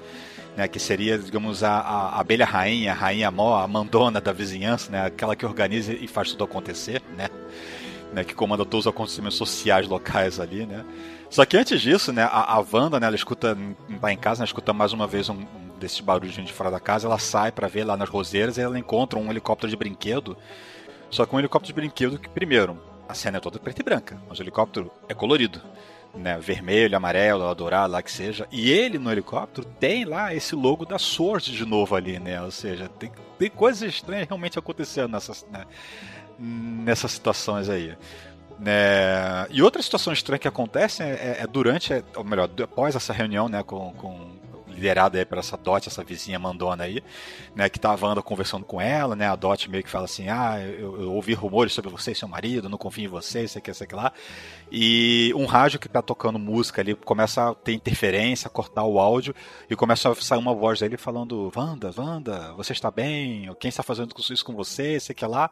né, 0.55 0.69
que 0.69 0.79
seria, 0.79 1.19
digamos, 1.19 1.65
a, 1.65 1.79
a 1.79 2.19
abelha 2.21 2.45
rainha, 2.45 2.93
a 2.93 2.95
rainha 2.95 3.29
mó, 3.29 3.61
a 3.61 3.67
mandona 3.67 4.21
da 4.21 4.31
vizinhança, 4.31 4.89
né, 4.89 5.05
aquela 5.05 5.35
que 5.35 5.45
organiza 5.45 5.91
e 5.91 6.07
faz 6.07 6.31
tudo 6.31 6.45
acontecer, 6.45 7.01
né? 7.17 7.27
Né, 8.13 8.23
que 8.23 8.33
comanda 8.33 8.65
todos 8.65 8.85
os 8.85 8.89
acontecimentos 8.89 9.37
sociais 9.37 9.87
locais 9.87 10.39
ali, 10.39 10.65
né? 10.65 10.83
Só 11.29 11.45
que 11.45 11.55
antes 11.57 11.81
disso, 11.81 12.11
né, 12.13 12.23
a, 12.23 12.55
a 12.55 12.65
Wanda, 12.71 12.99
né, 13.01 13.07
ela 13.07 13.15
escuta, 13.15 13.57
tá 13.99 14.13
em 14.13 14.17
casa, 14.17 14.41
né, 14.41 14.45
escuta 14.45 14.71
mais 14.71 14.93
uma 14.93 15.07
vez 15.07 15.27
um, 15.29 15.33
um 15.35 15.77
desses 15.79 15.99
barulhos 15.99 16.33
de 16.33 16.53
fora 16.53 16.71
da 16.71 16.79
casa, 16.79 17.07
ela 17.07 17.19
sai 17.19 17.51
para 17.51 17.67
ver 17.67 17.83
lá 17.83 17.97
nas 17.97 18.09
roseiras 18.09 18.57
e 18.57 18.61
ela 18.61 18.79
encontra 18.79 19.19
um 19.19 19.29
helicóptero 19.29 19.69
de 19.69 19.75
brinquedo. 19.75 20.37
Só 21.11 21.25
que 21.25 21.35
um 21.35 21.39
helicóptero 21.39 21.67
de 21.67 21.81
brinquedo 21.81 22.17
que, 22.17 22.29
primeiro, 22.29 22.81
a 23.07 23.13
cena 23.13 23.37
é 23.37 23.41
toda 23.41 23.59
preta 23.59 23.81
e 23.81 23.83
branca, 23.83 24.19
mas 24.27 24.39
o 24.39 24.41
helicóptero 24.41 24.91
é 25.07 25.13
colorido. 25.13 25.61
Né, 26.13 26.37
vermelho, 26.37 26.97
amarelo, 26.97 27.55
dourado, 27.55 27.93
lá 27.93 28.01
que 28.01 28.11
seja. 28.11 28.45
E 28.51 28.69
ele 28.69 28.99
no 28.99 29.09
helicóptero 29.09 29.65
tem 29.79 30.03
lá 30.03 30.35
esse 30.35 30.55
logo 30.55 30.85
da 30.85 30.99
Sword 30.99 31.53
de 31.53 31.65
novo 31.65 31.95
ali, 31.95 32.19
né? 32.19 32.41
Ou 32.41 32.51
seja, 32.51 32.89
tem, 32.89 33.09
tem 33.39 33.49
coisas 33.49 33.81
estranhas 33.81 34.27
realmente 34.27 34.59
acontecendo 34.59 35.09
nessas, 35.13 35.47
né? 35.49 35.65
nessas 36.37 37.11
situações 37.11 37.69
aí. 37.69 37.95
Né? 38.59 39.47
E 39.49 39.61
outra 39.61 39.81
situação 39.81 40.11
estranha 40.11 40.39
que 40.39 40.47
acontece 40.47 41.01
é, 41.01 41.07
é, 41.07 41.37
é 41.43 41.47
durante, 41.47 41.93
é, 41.93 42.03
ou 42.15 42.23
melhor, 42.23 42.49
após 42.61 42.95
essa 42.95 43.13
reunião 43.13 43.47
né, 43.47 43.63
com, 43.63 43.93
com 43.93 44.31
liderada 44.81 45.19
aí 45.19 45.25
por 45.25 45.37
essa 45.37 45.55
Dot, 45.55 45.87
essa 45.87 46.03
vizinha 46.03 46.39
mandona 46.39 46.85
aí, 46.85 47.03
né? 47.55 47.69
Que 47.69 47.79
tá 47.79 47.91
a 47.91 47.95
Wanda 47.95 48.21
conversando 48.21 48.65
com 48.65 48.81
ela, 48.81 49.15
né? 49.15 49.27
A 49.27 49.35
Dot 49.35 49.69
meio 49.69 49.83
que 49.83 49.89
fala 49.89 50.05
assim: 50.05 50.27
Ah, 50.27 50.59
eu, 50.59 50.99
eu 51.01 51.13
ouvi 51.13 51.33
rumores 51.33 51.71
sobre 51.73 51.91
você 51.91 52.11
e 52.11 52.15
seu 52.15 52.27
marido, 52.27 52.67
não 52.67 52.77
confio 52.77 53.05
em 53.05 53.07
você, 53.07 53.47
sei 53.47 53.61
que, 53.61 53.71
sei 53.73 53.85
que 53.85 53.95
lá. 53.95 54.11
E 54.71 55.31
um 55.35 55.45
rádio 55.45 55.79
que 55.79 55.87
tá 55.87 56.01
tocando 56.01 56.39
música 56.39 56.81
ali 56.81 56.95
começa 56.95 57.49
a 57.49 57.53
ter 57.53 57.73
interferência, 57.73 58.47
a 58.47 58.49
cortar 58.49 58.83
o 58.83 58.99
áudio, 58.99 59.35
e 59.69 59.75
começa 59.75 60.09
a 60.09 60.15
sair 60.15 60.39
uma 60.39 60.55
voz 60.55 60.79
dele 60.79 60.97
falando: 60.97 61.51
Wanda, 61.55 61.93
Wanda, 61.95 62.53
você 62.53 62.73
está 62.73 62.89
bem? 62.89 63.53
Quem 63.59 63.69
está 63.69 63.83
fazendo 63.83 64.15
isso 64.17 64.43
com 64.43 64.55
você? 64.55 64.99
Sei 64.99 65.13
que 65.13 65.25
lá 65.25 65.51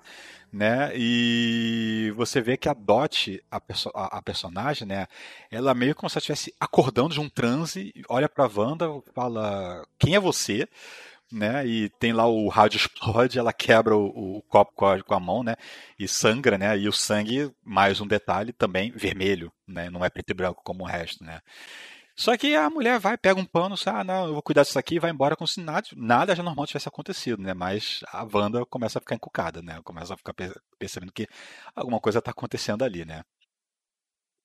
né? 0.52 0.92
E 0.96 2.12
você 2.16 2.42
vê 2.42 2.58
que 2.58 2.68
a 2.68 2.74
Dot, 2.74 3.42
a, 3.50 3.60
perso 3.60 3.90
a, 3.94 4.18
a, 4.18 4.22
personagem, 4.22 4.88
né? 4.88 5.08
Ela 5.52 5.74
meio 5.74 5.96
como 5.96 6.10
se 6.10 6.18
ela 6.18 6.22
estivesse 6.22 6.54
acordando 6.60 7.14
de 7.14 7.20
um 7.20 7.30
transe, 7.30 7.94
olha 8.08 8.28
pra 8.28 8.50
Wanda, 8.54 8.88
fala: 9.14 9.86
Quem 9.98 10.16
é 10.16 10.20
você? 10.20 10.68
Né, 11.32 11.64
e 11.68 11.90
tem 12.00 12.12
lá 12.12 12.26
o 12.26 12.48
rádio 12.48 12.78
explode, 12.78 13.38
ela 13.38 13.54
quebra 13.54 13.96
o, 13.96 14.38
o 14.38 14.42
copo 14.50 14.72
com 14.74 14.88
a, 14.88 15.00
com 15.04 15.14
a, 15.14 15.20
mão, 15.20 15.44
né? 15.44 15.56
E 16.00 16.08
sangra, 16.08 16.58
né? 16.58 16.76
E 16.76 16.88
o 16.88 16.92
sangue, 16.92 17.52
mais 17.64 18.02
um 18.02 18.08
detalhe, 18.08 18.52
também 18.52 18.90
vermelho, 18.90 19.52
né? 19.68 19.92
Não 19.92 20.04
é 20.04 20.10
preto 20.10 20.32
e 20.32 20.34
branco 20.34 20.64
como 20.64 20.84
o 20.84 20.88
resto, 20.88 21.24
né? 21.24 21.40
Só 22.20 22.36
que 22.36 22.54
a 22.54 22.70
mulher 22.70 23.00
vai, 23.00 23.18
pega 23.18 23.40
um 23.40 23.46
pano, 23.46 23.76
ah, 23.86 24.04
não, 24.04 24.28
eu 24.28 24.34
vou 24.34 24.44
cuidar 24.44 24.64
disso 24.64 24.78
aqui, 24.78 25.00
vai 25.00 25.10
embora 25.10 25.38
como 25.38 25.48
se 25.48 25.62
nada, 25.62 25.88
nada 25.96 26.36
já 26.36 26.44
normal 26.44 26.68
tivesse 26.68 26.90
acontecido, 26.90 27.42
né? 27.42 27.54
Mas 27.54 28.02
a 28.12 28.26
Wanda 28.26 28.66
começa 28.66 29.00
a 29.00 29.02
ficar 29.02 29.16
encucada, 29.16 29.62
né? 29.62 29.80
Começa 29.86 30.14
a 30.14 30.18
ficar 30.18 30.34
percebendo 30.78 31.14
que 31.14 31.26
alguma 31.74 31.98
coisa 32.02 32.20
está 32.20 32.32
acontecendo 32.32 32.84
ali, 32.84 33.06
né? 33.06 33.24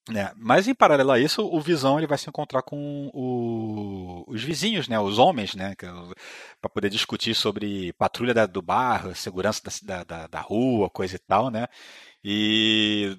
né? 0.08 0.32
Mas 0.36 0.68
em 0.68 0.74
paralelo 0.74 1.10
a 1.10 1.18
isso, 1.18 1.42
o 1.44 1.60
Visão 1.60 1.98
ele 1.98 2.06
vai 2.06 2.16
se 2.16 2.28
encontrar 2.28 2.62
com 2.62 3.10
o, 3.12 4.24
os 4.28 4.40
vizinhos, 4.44 4.86
né? 4.86 5.00
Os 5.00 5.18
homens, 5.18 5.56
né? 5.56 5.72
É 5.72 5.86
Para 6.60 6.70
poder 6.70 6.90
discutir 6.90 7.34
sobre 7.34 7.92
patrulha 7.94 8.32
da, 8.32 8.46
do 8.46 8.62
bairro, 8.62 9.12
segurança 9.16 9.60
da, 9.82 10.04
da, 10.04 10.26
da 10.28 10.40
rua, 10.40 10.88
coisa 10.90 11.16
e 11.16 11.18
tal, 11.18 11.50
né? 11.50 11.66
E 12.22 13.18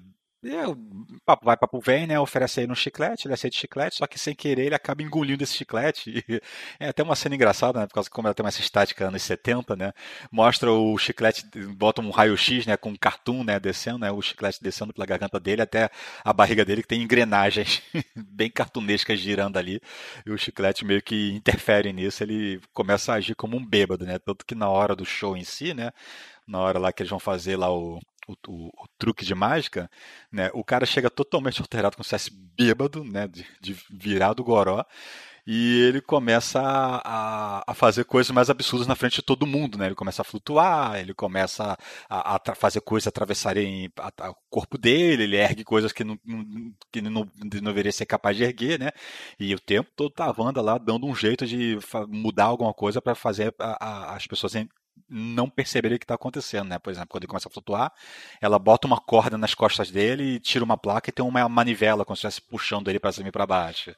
vai, 1.42 1.56
papo 1.56 1.80
vem, 1.80 2.06
né? 2.06 2.18
Oferece 2.18 2.60
aí 2.60 2.66
um 2.66 2.74
chiclete, 2.74 3.26
ele 3.26 3.34
aceita 3.34 3.56
o 3.56 3.60
chiclete, 3.60 3.96
só 3.96 4.06
que 4.06 4.18
sem 4.18 4.34
querer 4.34 4.66
ele 4.66 4.74
acaba 4.74 5.02
engolindo 5.02 5.42
esse 5.42 5.54
chiclete. 5.54 6.24
E 6.28 6.40
é 6.80 6.88
até 6.88 7.02
uma 7.02 7.16
cena 7.16 7.34
engraçada, 7.34 7.80
né? 7.80 7.86
Por 7.86 7.94
causa 7.94 8.10
como 8.10 8.28
ela 8.28 8.34
tem 8.34 8.44
uma 8.44 8.50
estática 8.50 9.06
anos 9.08 9.22
70, 9.22 9.76
né? 9.76 9.92
Mostra 10.30 10.70
o 10.70 10.96
chiclete, 10.98 11.44
bota 11.74 12.00
um 12.00 12.10
raio-x, 12.10 12.66
né? 12.66 12.76
Com 12.76 12.90
um 12.90 12.96
cartoon, 12.96 13.44
né? 13.44 13.58
Descendo, 13.60 13.98
né? 13.98 14.10
O 14.10 14.20
chiclete 14.22 14.62
descendo 14.62 14.92
pela 14.92 15.06
garganta 15.06 15.38
dele 15.40 15.62
até 15.62 15.90
a 16.24 16.32
barriga 16.32 16.64
dele, 16.64 16.82
que 16.82 16.88
tem 16.88 17.02
engrenagens 17.02 17.82
bem 18.16 18.50
cartunescas 18.50 19.18
girando 19.18 19.56
ali. 19.56 19.80
E 20.24 20.30
o 20.30 20.38
chiclete 20.38 20.84
meio 20.84 21.02
que 21.02 21.32
interfere 21.32 21.92
nisso, 21.92 22.22
ele 22.22 22.60
começa 22.72 23.12
a 23.12 23.16
agir 23.16 23.34
como 23.34 23.56
um 23.56 23.64
bêbado, 23.64 24.04
né? 24.04 24.18
Tanto 24.18 24.44
que 24.44 24.54
na 24.54 24.68
hora 24.68 24.94
do 24.96 25.04
show 25.04 25.36
em 25.36 25.44
si, 25.44 25.74
né? 25.74 25.92
Na 26.46 26.60
hora 26.60 26.78
lá 26.78 26.92
que 26.92 27.02
eles 27.02 27.10
vão 27.10 27.18
fazer 27.18 27.56
lá 27.56 27.72
o, 27.72 28.00
o, 28.26 28.34
o, 28.48 28.66
o, 28.68 28.88
truque 28.98 29.24
de 29.24 29.34
mágica, 29.34 29.90
né? 30.30 30.50
O 30.54 30.64
cara 30.64 30.86
chega 30.86 31.10
totalmente 31.10 31.60
alterado, 31.60 31.96
como 31.96 32.04
se 32.04 32.10
fosse 32.10 32.30
bêbado, 32.30 33.04
né? 33.04 33.28
De, 33.28 33.46
de 33.60 33.76
virar 33.90 34.34
do 34.34 34.44
goró. 34.44 34.84
E 35.48 35.82
ele 35.82 36.00
começa 36.00 36.60
a, 36.60 37.62
a, 37.70 37.74
fazer 37.74 38.04
coisas 38.04 38.32
mais 38.32 38.50
absurdas 38.50 38.88
na 38.88 38.96
frente 38.96 39.16
de 39.16 39.22
todo 39.22 39.46
mundo, 39.46 39.78
né? 39.78 39.86
Ele 39.86 39.94
começa 39.94 40.22
a 40.22 40.24
flutuar, 40.24 40.98
ele 40.98 41.14
começa 41.14 41.78
a, 42.10 42.36
a 42.36 42.54
fazer 42.56 42.80
coisas 42.80 43.06
atravessarem 43.06 43.86
o 43.86 44.34
corpo 44.50 44.76
dele, 44.76 45.22
ele 45.22 45.36
ergue 45.36 45.62
coisas 45.62 45.92
que 45.92 46.02
não, 46.02 46.18
que 46.90 47.00
não, 47.00 47.30
não 47.62 47.62
deveria 47.62 47.92
ser 47.92 48.06
capaz 48.06 48.36
de 48.36 48.42
erguer, 48.42 48.80
né? 48.80 48.90
E 49.38 49.54
o 49.54 49.60
tempo 49.60 49.88
todo 49.94 50.10
tá 50.10 50.24
a 50.24 50.34
Wanda 50.36 50.60
lá 50.60 50.78
dando 50.78 51.06
um 51.06 51.14
jeito 51.14 51.46
de 51.46 51.78
mudar 52.08 52.46
alguma 52.46 52.74
coisa 52.74 53.00
para 53.00 53.14
fazer 53.14 53.54
as 53.60 54.26
pessoas 54.26 54.54
não 55.08 55.48
perceberia 55.48 55.96
o 55.96 55.98
que 55.98 56.04
está 56.04 56.14
acontecendo, 56.14 56.68
né? 56.68 56.78
Por 56.78 56.90
exemplo, 56.90 57.08
quando 57.10 57.22
ele 57.22 57.28
começa 57.28 57.48
a 57.48 57.50
flutuar, 57.50 57.92
ela 58.40 58.58
bota 58.58 58.86
uma 58.86 59.00
corda 59.00 59.38
nas 59.38 59.54
costas 59.54 59.90
dele, 59.90 60.40
tira 60.40 60.64
uma 60.64 60.76
placa 60.76 61.10
e 61.10 61.12
tem 61.12 61.24
uma 61.24 61.48
manivela, 61.48 62.04
como 62.04 62.16
se 62.16 62.26
estivesse 62.26 62.48
puxando 62.50 62.88
ele 62.88 62.98
para 62.98 63.12
cima 63.12 63.28
e 63.28 63.32
para 63.32 63.46
baixo. 63.46 63.94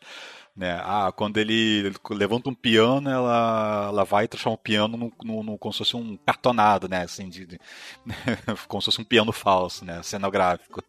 Né? 0.55 0.79
Ah, 0.83 1.13
quando 1.15 1.39
ele 1.39 1.93
levanta 2.11 2.51
um 2.51 2.55
piano, 2.55 3.09
ela, 3.09 3.87
ela 3.89 4.05
vai 4.05 4.25
e 4.25 4.29
transforma 4.29 4.57
o 4.57 4.59
piano 4.59 4.97
no, 4.97 5.13
no, 5.25 5.43
no, 5.43 5.59
como 5.59 5.73
se 5.73 5.79
fosse 5.79 5.97
um 5.97 6.17
cartonado, 6.17 6.89
né? 6.89 7.03
Assim, 7.03 7.29
de, 7.29 7.47
de 7.47 7.61
como 8.67 8.83
se 8.83 8.87
fosse 8.87 9.01
um 9.01 9.05
piano 9.05 9.33
falso, 9.33 9.85
né? 9.85 10.03
Cenográfico. 10.03 10.83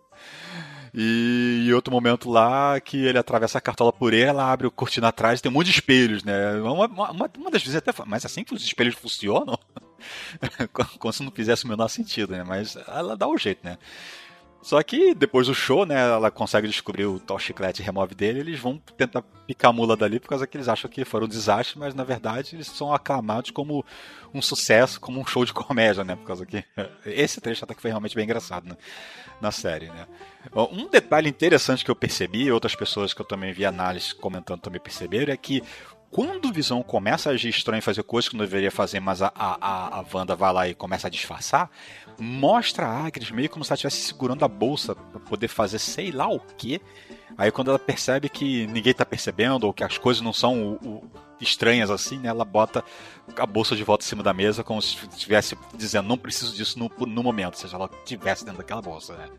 E 0.94 1.68
em 1.68 1.74
outro 1.74 1.94
momento 1.94 2.30
lá, 2.30 2.80
que 2.80 2.98
ele 2.98 3.18
atravessa 3.20 3.60
a 3.60 3.62
cartola 3.62 3.94
por 3.94 4.14
ela, 4.14 4.52
abre 4.52 4.66
o 4.68 4.72
cortina 4.72 5.10
atrás, 5.10 5.40
tem 5.40 5.52
um 5.52 5.54
monte 5.54 5.68
de 5.68 5.74
espelhos, 5.74 6.24
né? 6.24 6.54
Uma, 6.56 6.88
uma, 6.88 7.32
uma 7.38 7.52
das 7.52 7.62
vezes 7.62 7.76
até 7.76 7.92
mas 8.06 8.26
assim 8.26 8.44
que 8.44 8.54
os 8.54 8.64
espelhos 8.64 8.96
funcionam? 8.96 9.58
Como 11.00 11.14
se 11.14 11.24
não 11.24 11.32
fizesse 11.32 11.66
o 11.66 11.68
menor 11.68 11.88
sentido, 11.88 12.32
né? 12.32 12.44
Mas 12.44 12.76
ela 12.88 13.16
dá 13.16 13.28
o 13.28 13.38
jeito, 13.38 13.64
né? 13.64 13.78
Só 14.62 14.82
que 14.84 15.16
depois 15.16 15.48
do 15.48 15.56
show, 15.56 15.86
né, 15.86 15.96
ela 15.96 16.30
consegue 16.30 16.68
descobrir 16.68 17.06
o 17.06 17.18
tal 17.18 17.40
chiclete 17.40 17.82
e 17.82 17.86
remove 17.86 18.14
dele, 18.14 18.42
eles 18.42 18.60
vão 18.60 18.78
tentar 18.98 19.22
picar 19.48 19.70
a 19.70 19.74
mula 19.74 19.96
dali 19.96 20.20
por 20.20 20.28
causa 20.28 20.46
que 20.46 20.58
eles 20.58 20.68
acham 20.68 20.90
que 20.90 21.06
foram 21.06 21.26
um 21.26 21.30
desastre, 21.30 21.80
mas 21.80 21.96
na 21.96 22.04
verdade 22.04 22.58
eles 22.58 22.68
são 22.68 22.94
aclamados 22.94 23.52
como 23.52 23.86
um 24.34 24.42
sucesso, 24.42 25.00
como 25.00 25.20
um 25.20 25.26
show 25.26 25.46
de 25.46 25.54
comédia, 25.54 26.04
né, 26.04 26.16
por 26.16 26.26
causa 26.26 26.46
que 26.46 26.64
esse 27.06 27.40
trecho 27.40 27.64
até 27.64 27.74
que 27.74 27.82
foi 27.82 27.90
realmente 27.90 28.16
bem 28.16 28.26
engraçado 28.26 28.68
né, 28.68 28.76
na 29.40 29.50
série, 29.50 29.88
né. 29.88 30.06
Um 30.54 30.90
detalhe 30.90 31.30
interessante 31.30 31.86
que 31.86 31.92
eu 31.92 31.96
percebi, 31.96 32.44
e 32.44 32.52
outras 32.52 32.76
pessoas 32.76 33.14
que 33.14 33.22
eu 33.22 33.26
também 33.26 33.54
vi 33.54 33.66
análise 33.66 34.14
comentando 34.14 34.60
também 34.60 34.82
perceberam, 34.82 35.32
é 35.32 35.38
que 35.38 35.64
quando 36.12 36.46
o 36.46 36.54
Visão 36.54 36.82
começa 36.82 37.30
a 37.30 37.34
agir 37.34 37.50
estranho 37.50 37.80
e 37.80 37.82
fazer 37.82 38.04
coisas 38.04 38.30
que 38.30 38.36
não 38.36 38.44
deveria 38.44 38.72
fazer, 38.72 39.00
mas 39.00 39.22
a, 39.22 39.32
a, 39.36 40.00
a 40.00 40.06
Wanda 40.14 40.36
vai 40.36 40.54
lá 40.54 40.68
e 40.68 40.74
começa 40.74 41.08
a 41.08 41.10
disfarçar, 41.10 41.70
mostra 42.20 42.88
a 42.88 43.06
Agnes 43.06 43.32
meio 43.32 43.50
como 43.50 43.64
se 43.64 43.72
ela 43.72 43.76
estivesse 43.76 44.08
segurando 44.08 44.44
a 44.44 44.48
bolsa 44.48 44.96
para 44.96 45.20
poder 45.20 45.48
fazer 45.48 45.80
sei 45.80 46.12
lá 46.12 46.28
o 46.28 46.40
que. 46.40 46.82
Aí 47.38 47.52
quando 47.52 47.70
ela 47.70 47.80
percebe 47.80 48.28
que 48.28 48.66
ninguém 48.68 48.94
tá 48.94 49.06
percebendo 49.06 49.66
ou 49.66 49.74
que 49.74 49.84
as 49.84 49.98
coisas 49.98 50.22
não 50.22 50.34
são 50.34 50.78
o, 50.84 50.88
o, 50.88 51.12
estranhas 51.40 51.90
assim, 51.90 52.18
né, 52.18 52.30
ela 52.30 52.44
bota 52.44 52.84
a 53.38 53.46
bolsa 53.46 53.76
de 53.76 53.84
volta 53.84 54.04
em 54.04 54.08
cima 54.08 54.24
da 54.24 54.34
mesa 54.34 54.64
como 54.64 54.82
se 54.82 54.98
estivesse 55.08 55.58
dizendo 55.76 56.08
não 56.08 56.18
preciso 56.18 56.54
disso 56.56 56.78
no, 56.78 56.92
no 57.06 57.24
momento, 57.24 57.54
ou 57.54 57.62
seja, 57.62 57.76
ela 57.78 57.90
estivesse 58.04 58.44
dentro 58.44 58.58
daquela 58.58 58.82
bolsa, 58.82 59.16
né. 59.16 59.30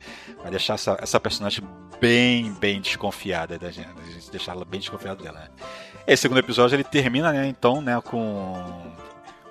Vai 0.41 0.51
deixar 0.51 0.75
essa, 0.75 0.97
essa 1.01 1.21
personagem 1.21 1.63
bem, 2.01 2.53
bem 2.55 2.81
desconfiada 2.81 3.59
da 3.59 3.71
gente 3.71 3.91
deixar 4.31 4.53
ela 4.53 4.65
bem 4.65 4.81
desconfiada 4.81 5.23
dela, 5.23 5.41
né. 5.41 5.49
Esse 6.07 6.23
segundo 6.23 6.39
episódio 6.39 6.77
ele 6.77 6.85
termina, 6.85 7.33
né, 7.33 7.47
então, 7.47 7.81
né, 7.81 8.01
com 8.01 8.91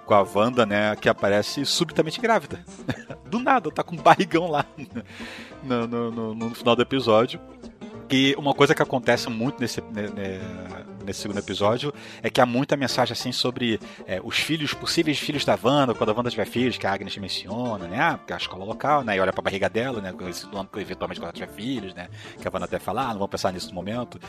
com 0.10 0.16
a 0.16 0.24
Wanda, 0.24 0.66
né, 0.66 0.96
que 0.96 1.08
aparece 1.08 1.64
subitamente 1.64 2.20
grávida. 2.20 2.66
Do 3.30 3.38
nada, 3.38 3.70
tá 3.70 3.84
com 3.84 3.94
um 3.96 4.02
barrigão 4.02 4.50
lá 4.50 4.66
no, 5.62 5.88
no, 5.88 6.12
no, 6.12 6.34
no 6.34 6.56
final 6.56 6.76
do 6.76 6.82
episódio. 6.82 7.40
E 8.10 8.34
uma 8.36 8.56
coisa 8.56 8.74
que 8.74 8.82
acontece 8.82 9.30
muito 9.30 9.62
nesse, 9.62 9.84
nesse 11.06 11.22
segundo 11.22 11.40
episódio 11.40 11.94
é 12.22 12.30
que 12.30 12.42
há 12.42 12.46
muita 12.46 12.76
mensagem 12.78 13.14
assim 13.14 13.32
sobre 13.32 13.80
é, 14.06 14.20
os 14.24 14.38
filhos, 14.38 14.74
possíveis 14.74 15.20
filhos 15.20 15.46
da 15.46 15.58
Wanda, 15.62 15.94
quando 15.94 16.10
a 16.10 16.14
Wanda 16.14 16.30
tiver 16.30 16.46
filhos, 16.46 16.78
que 16.78 16.88
a 16.88 16.94
Agnes 16.94 17.18
menciona, 17.18 17.88
né? 17.88 18.00
Ah, 18.00 18.18
porque 18.18 18.34
a 18.34 18.38
escola 18.38 18.66
local, 18.66 19.04
né? 19.04 19.16
E 19.16 19.20
olha 19.20 19.34
pra 19.34 19.42
barriga 19.42 19.70
dela, 19.70 20.02
né? 20.02 20.10
Eventualmente 20.10 21.20
quando 21.20 21.24
ela 21.24 21.34
tiver 21.34 21.50
filhos, 21.50 21.94
né? 21.94 22.08
Que 22.42 22.48
a 22.48 22.52
Wanda 22.54 22.66
até 22.66 22.80
fala, 22.80 23.04
ah, 23.04 23.08
não 23.08 23.20
vamos 23.20 23.30
pensar 23.32 23.52
nisso 23.52 23.70
no 23.70 23.76
momento, 23.76 24.20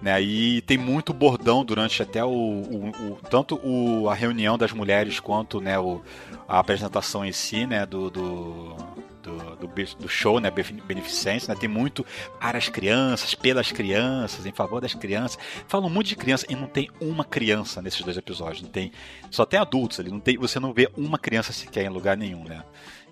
né? 0.00 0.20
E 0.20 0.60
tem 0.62 0.78
muito 0.78 1.12
bordão 1.12 1.64
durante 1.64 2.02
até 2.02 2.24
o, 2.24 2.28
o, 2.28 2.88
o 2.88 3.18
tanto 3.28 3.60
o, 3.64 4.08
a 4.08 4.14
reunião 4.14 4.56
das 4.56 4.72
mulheres 4.72 5.20
quanto, 5.20 5.60
né, 5.60 5.78
o, 5.78 6.02
a 6.48 6.58
apresentação 6.58 7.24
em 7.24 7.32
si, 7.32 7.66
né, 7.66 7.86
do, 7.86 8.10
do 8.10 8.76
do, 9.22 9.56
do, 9.56 9.68
do, 9.98 10.08
show, 10.08 10.40
né, 10.40 10.50
beneficência, 10.50 11.52
né, 11.52 11.60
tem 11.60 11.68
muito 11.68 12.04
para 12.38 12.58
as 12.58 12.68
crianças, 12.68 13.34
pelas 13.34 13.70
crianças, 13.70 14.46
em 14.46 14.52
favor 14.52 14.80
das 14.80 14.94
crianças. 14.94 15.38
Falam 15.68 15.88
muito 15.88 16.08
de 16.08 16.16
criança 16.16 16.46
e 16.48 16.54
não 16.54 16.66
tem 16.66 16.90
uma 17.00 17.24
criança 17.24 17.80
nesses 17.82 18.02
dois 18.02 18.16
episódios, 18.16 18.62
não 18.62 18.70
tem, 18.70 18.92
só 19.30 19.44
tem 19.44 19.60
adultos 19.60 20.00
ali, 20.00 20.10
não 20.10 20.20
tem, 20.20 20.36
você 20.36 20.58
não 20.58 20.72
vê 20.72 20.90
uma 20.96 21.18
criança 21.18 21.52
sequer 21.52 21.84
em 21.84 21.88
lugar 21.88 22.16
nenhum, 22.16 22.44
né? 22.44 22.62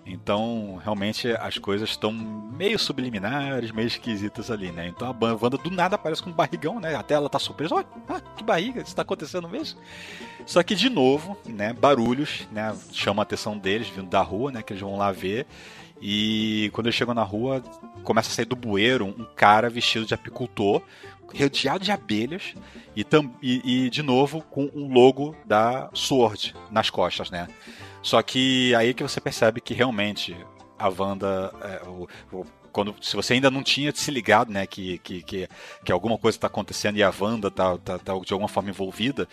Então, 0.05 0.79
realmente, 0.83 1.27
as 1.33 1.57
coisas 1.57 1.89
estão 1.89 2.11
meio 2.11 2.79
subliminares, 2.79 3.71
meio 3.71 3.87
esquisitas 3.87 4.49
ali, 4.49 4.71
né? 4.71 4.87
Então 4.87 5.07
a 5.07 5.33
Wanda 5.33 5.57
do 5.57 5.69
nada 5.69 5.95
aparece 5.95 6.23
com 6.23 6.31
um 6.31 6.33
barrigão, 6.33 6.79
né? 6.79 6.95
Até 6.95 7.13
ela 7.13 7.29
tá 7.29 7.37
surpresa. 7.37 7.75
Olha, 7.75 7.85
ah, 8.07 8.19
que 8.19 8.43
barriga, 8.43 8.81
isso 8.81 8.95
tá 8.95 9.03
acontecendo 9.03 9.47
mesmo? 9.47 9.79
Só 10.45 10.63
que, 10.63 10.73
de 10.73 10.89
novo, 10.89 11.37
né? 11.45 11.73
Barulhos, 11.73 12.47
né? 12.51 12.75
Chama 12.91 13.21
a 13.21 13.23
atenção 13.23 13.57
deles, 13.57 13.87
vindo 13.87 14.09
da 14.09 14.21
rua, 14.21 14.51
né? 14.51 14.63
Que 14.63 14.73
eles 14.73 14.81
vão 14.81 14.97
lá 14.97 15.11
ver. 15.11 15.45
E 16.01 16.69
quando 16.73 16.87
eles 16.87 16.95
chegam 16.95 17.13
na 17.13 17.23
rua, 17.23 17.61
começa 18.03 18.29
a 18.29 18.33
sair 18.33 18.45
do 18.45 18.55
bueiro 18.55 19.05
um 19.05 19.25
cara 19.35 19.69
vestido 19.69 20.05
de 20.05 20.13
apicultor, 20.13 20.81
rodeado 21.27 21.83
de 21.83 21.91
abelhas 21.91 22.53
e, 22.95 23.05
e, 23.41 23.85
e, 23.85 23.89
de 23.89 24.01
novo 24.01 24.41
com 24.41 24.69
um 24.73 24.91
logo 24.91 25.35
da 25.45 25.89
Sword 25.93 26.55
nas 26.71 26.89
costas, 26.89 27.29
né? 27.29 27.47
Só 28.01 28.21
que 28.21 28.73
aí 28.75 28.93
que 28.93 29.03
você 29.03 29.19
percebe 29.19 29.61
que 29.61 29.73
realmente 29.73 30.35
a 30.77 30.87
Wanda, 30.87 31.53
é, 31.61 31.87
o, 31.87 32.07
o, 32.31 32.45
quando, 32.71 32.95
se 33.01 33.15
você 33.15 33.33
ainda 33.33 33.51
não 33.51 33.61
tinha 33.61 33.93
se 33.93 34.09
ligado, 34.09 34.51
né, 34.51 34.65
que, 34.65 34.97
que, 34.99 35.21
que, 35.21 35.49
que 35.83 35.91
alguma 35.91 36.17
coisa 36.17 36.37
está 36.37 36.47
acontecendo 36.47 36.97
e 36.97 37.03
a 37.03 37.13
Wanda 37.19 37.49
está 37.49 37.77
tá, 37.77 37.99
tá, 37.99 38.13
de 38.19 38.31
alguma 38.31 38.47
forma 38.47 38.69
envolvida, 38.69 39.27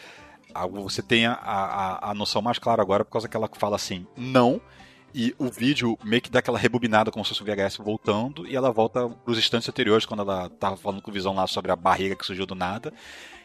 você 0.73 1.03
tem 1.03 1.27
a, 1.27 1.35
a, 1.35 2.11
a 2.11 2.15
noção 2.15 2.43
mais 2.43 2.59
clara 2.59 2.83
agora 2.83 3.05
por 3.05 3.13
causa 3.13 3.29
que 3.29 3.37
ela 3.37 3.49
fala 3.57 3.77
assim, 3.77 4.07
não, 4.17 4.61
e 5.19 5.35
o 5.39 5.49
vídeo 5.51 5.99
meio 6.05 6.21
que 6.21 6.29
dá 6.29 6.41
aquela 6.41 6.59
rebobinada 6.59 7.11
como 7.11 7.25
se 7.25 7.31
fosse 7.31 7.43
o 7.43 7.45
VHS 7.47 7.79
voltando, 7.79 8.47
e 8.47 8.55
ela 8.55 8.71
volta 8.71 9.09
pros 9.09 9.39
instantes 9.39 9.67
anteriores, 9.67 10.05
quando 10.05 10.21
ela 10.21 10.51
tava 10.51 10.77
falando 10.77 11.01
com 11.01 11.11
o 11.11 11.15
Visão 11.15 11.35
lá 11.35 11.47
sobre 11.47 11.73
a 11.73 11.77
barriga 11.77 12.15
que 12.15 12.27
surgiu 12.27 12.45
do 12.45 12.55
nada. 12.55 12.93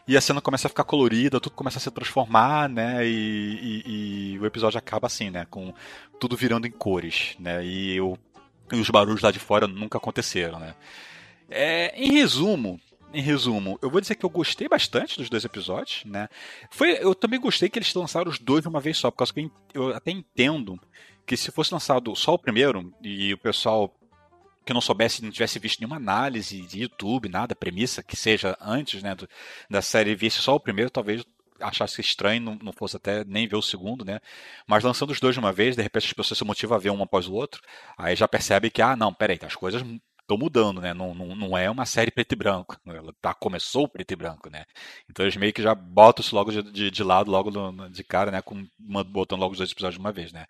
E 0.06 0.18
a 0.18 0.20
cena 0.20 0.42
começa 0.42 0.68
a 0.68 0.70
ficar 0.70 0.84
colorida, 0.84 1.40
tudo 1.40 1.56
começa 1.56 1.78
a 1.78 1.82
se 1.82 1.90
transformar, 1.90 2.68
né? 2.68 3.08
E, 3.08 3.14
e, 3.86 4.34
e 4.34 4.40
o 4.40 4.46
episódio 4.46 4.78
acaba 4.78 5.08
assim, 5.08 5.30
né? 5.30 5.48
Com 5.50 5.74
tudo 6.20 6.36
virando 6.36 6.68
em 6.68 6.72
cores, 6.72 7.38
né? 7.40 7.66
E, 7.66 8.02
o, 8.02 8.18
e 8.74 8.76
os 8.76 8.90
barulhos 8.90 9.22
lá 9.22 9.32
de 9.32 9.40
fora 9.40 9.66
nunca 9.66 9.98
aconteceram, 9.98 10.60
né? 10.60 10.76
É, 11.50 11.94
em 11.96 12.12
resumo, 12.12 12.82
em 13.14 13.22
resumo, 13.22 13.80
eu 13.82 13.90
vou 13.90 14.02
dizer 14.02 14.16
que 14.16 14.26
eu 14.26 14.30
gostei 14.30 14.68
bastante 14.68 15.18
dos 15.18 15.30
dois 15.30 15.46
episódios, 15.46 16.04
né? 16.04 16.28
Foi, 16.70 16.98
eu 17.00 17.16
também 17.16 17.40
gostei 17.40 17.70
que 17.70 17.80
eles 17.80 17.94
lançaram 17.94 18.30
os 18.30 18.40
dois 18.40 18.64
de 18.64 18.68
uma 18.68 18.82
vez 18.82 18.98
só, 18.98 19.10
por 19.10 19.20
causa 19.20 19.34
que 19.34 19.50
eu 19.74 19.96
até 19.96 20.12
entendo 20.12 20.78
que 21.32 21.38
se 21.38 21.50
fosse 21.50 21.74
lançado 21.74 22.14
só 22.14 22.34
o 22.34 22.38
primeiro 22.38 22.94
e 23.02 23.34
o 23.34 23.38
pessoal 23.38 23.96
que 24.66 24.74
não 24.74 24.82
soubesse, 24.82 25.24
não 25.24 25.32
tivesse 25.32 25.60
visto 25.60 25.80
nenhuma 25.80 25.96
análise 25.96 26.60
de 26.64 26.82
YouTube, 26.82 27.30
nada, 27.30 27.56
premissa 27.56 28.04
que 28.04 28.18
seja 28.18 28.58
antes 28.60 29.02
né, 29.02 29.16
do, 29.16 29.30
da 29.70 29.82
série, 29.82 30.14
visse 30.14 30.40
só 30.40 30.54
o 30.54 30.60
primeiro, 30.60 30.92
talvez 30.92 31.24
achasse 31.62 32.02
estranho, 32.02 32.42
não, 32.42 32.60
não, 32.62 32.74
fosse 32.74 32.98
até 32.98 33.24
nem 33.24 33.48
ver 33.48 33.56
o 33.56 33.62
segundo, 33.62 34.04
né? 34.04 34.20
Mas 34.68 34.84
lançando 34.84 35.12
os 35.12 35.22
dois 35.22 35.34
de 35.34 35.40
uma 35.40 35.54
vez, 35.54 35.78
de 35.78 35.82
repente 35.82 36.08
as 36.08 36.14
pessoas 36.14 36.38
se 36.38 36.44
motivam 36.44 36.76
a 36.76 36.80
ver 36.82 36.90
um 36.90 37.02
após 37.02 37.30
o 37.30 37.34
outro, 37.34 37.62
aí 37.98 38.14
já 38.14 38.28
percebe 38.28 38.70
que, 38.70 38.82
ah, 38.82 38.98
não, 38.98 39.14
peraí, 39.14 39.40
as 39.42 39.56
coisas 39.56 39.82
estão 40.20 40.38
mudando, 40.38 40.82
né? 40.82 40.94
Não, 40.94 41.16
não, 41.16 41.34
não 41.34 41.58
é 41.58 41.70
uma 41.70 41.86
série 41.86 42.12
preto 42.12 42.34
e 42.34 42.36
branco. 42.36 42.78
Ela 42.86 43.14
tá, 43.22 43.34
começou 43.34 43.88
preto 43.88 44.12
e 44.12 44.16
branco, 44.18 44.50
né? 44.50 44.66
Então 45.10 45.24
eles 45.24 45.38
meio 45.38 45.54
que 45.54 45.62
já 45.62 45.74
botam 45.74 46.22
isso 46.22 46.36
logo 46.36 46.52
de, 46.52 46.62
de, 46.62 46.92
de 46.92 47.04
lado, 47.06 47.32
logo 47.32 47.50
no, 47.50 47.90
de 47.90 48.04
cara, 48.04 48.32
né? 48.32 48.42
Com, 48.42 48.68
botando 48.78 49.40
logo 49.40 49.54
os 49.54 49.58
dois 49.60 49.72
episódios 49.72 49.96
de 49.96 50.02
uma 50.02 50.12
vez, 50.12 50.34
né? 50.34 50.46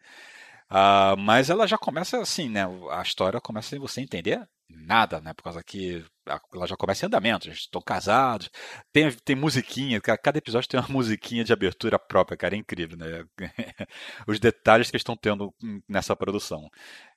Uh, 0.71 1.17
mas 1.17 1.49
ela 1.49 1.67
já 1.67 1.77
começa 1.77 2.17
assim, 2.21 2.49
né? 2.49 2.65
A 2.91 3.01
história 3.01 3.41
começa 3.41 3.69
sem 3.69 3.79
você 3.79 3.99
entender 3.99 4.41
nada, 4.69 5.19
né? 5.19 5.33
Por 5.33 5.43
causa 5.43 5.61
que 5.61 6.03
ela 6.53 6.65
já 6.65 6.77
começa 6.77 7.05
em 7.05 7.07
andamento, 7.07 7.47
eles 7.47 7.59
estão 7.59 7.81
casados, 7.81 8.49
tem, 8.93 9.11
tem 9.11 9.35
musiquinha, 9.35 9.99
cada 9.99 10.37
episódio 10.37 10.69
tem 10.69 10.79
uma 10.79 10.87
musiquinha 10.89 11.43
de 11.43 11.51
abertura 11.51 11.99
própria, 11.99 12.37
cara, 12.37 12.55
é 12.55 12.57
incrível, 12.57 12.97
né? 12.97 13.25
Os 14.25 14.39
detalhes 14.39 14.89
que 14.89 14.95
estão 14.97 15.15
tendo 15.15 15.53
nessa 15.89 16.15
produção. 16.15 16.69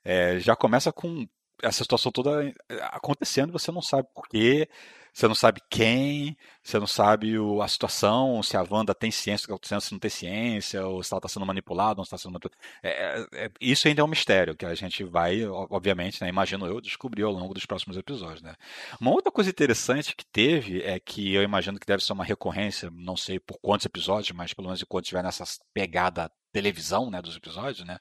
É, 0.04 0.40
já 0.40 0.56
começa 0.56 0.92
com 0.92 1.24
essa 1.62 1.84
situação 1.84 2.10
toda 2.10 2.44
eh, 2.44 2.54
acontecendo, 2.82 3.52
você 3.52 3.70
não 3.70 3.80
sabe 3.80 4.08
por 4.12 4.26
quê, 4.28 4.68
você 5.14 5.28
não 5.28 5.34
sabe 5.34 5.60
quem, 5.70 6.36
você 6.60 6.76
não 6.76 6.88
sabe 6.88 7.38
o, 7.38 7.62
a 7.62 7.68
situação, 7.68 8.42
se 8.42 8.56
a 8.56 8.66
Wanda 8.68 8.92
tem 8.92 9.12
ciência 9.12 9.46
do 9.46 9.60
se 9.62 9.92
não 9.92 9.98
tem 10.00 10.10
ciência, 10.10 10.84
ou 10.84 11.04
se 11.04 11.12
ela 11.12 11.20
está 11.20 11.28
sendo 11.28 11.46
manipulada, 11.46 11.92
ou 11.92 11.96
não 11.98 12.02
está 12.02 12.18
sendo 12.18 12.32
manipulada. 12.32 12.58
É, 12.82 12.90
é, 12.90 13.44
é, 13.44 13.50
isso 13.60 13.86
ainda 13.86 14.00
é 14.00 14.04
um 14.04 14.08
mistério 14.08 14.56
que 14.56 14.66
a 14.66 14.74
gente 14.74 15.04
vai, 15.04 15.46
obviamente, 15.46 16.20
né, 16.20 16.28
imagino 16.28 16.66
eu, 16.66 16.80
descobrir 16.80 17.22
ao 17.22 17.30
longo 17.30 17.54
dos 17.54 17.64
próximos 17.64 17.96
episódios. 17.96 18.42
Né? 18.42 18.56
Uma 19.00 19.12
outra 19.12 19.30
coisa 19.30 19.50
interessante 19.50 20.16
que 20.16 20.26
teve 20.26 20.82
é 20.82 20.98
que 20.98 21.32
eu 21.32 21.44
imagino 21.44 21.78
que 21.78 21.86
deve 21.86 22.02
ser 22.02 22.12
uma 22.12 22.24
recorrência, 22.24 22.90
não 22.92 23.16
sei 23.16 23.38
por 23.38 23.56
quantos 23.60 23.86
episódios, 23.86 24.36
mas 24.36 24.52
pelo 24.52 24.66
menos 24.66 24.82
enquanto 24.82 25.04
tiver 25.04 25.22
nessa 25.22 25.44
pegada 25.72 26.28
televisão 26.52 27.08
né, 27.08 27.22
dos 27.22 27.36
episódios, 27.36 27.86
né, 27.86 28.00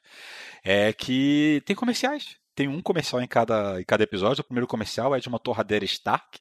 é 0.64 0.92
que 0.92 1.62
tem 1.64 1.76
comerciais 1.76 2.42
tem 2.54 2.68
um 2.68 2.80
comercial 2.80 3.20
em 3.20 3.26
cada, 3.26 3.80
em 3.80 3.84
cada 3.84 4.04
episódio. 4.04 4.42
O 4.42 4.44
primeiro 4.44 4.66
comercial 4.66 5.14
é 5.14 5.18
de 5.18 5.28
uma 5.28 5.38
torradeira 5.38 5.84
Stark, 5.84 6.38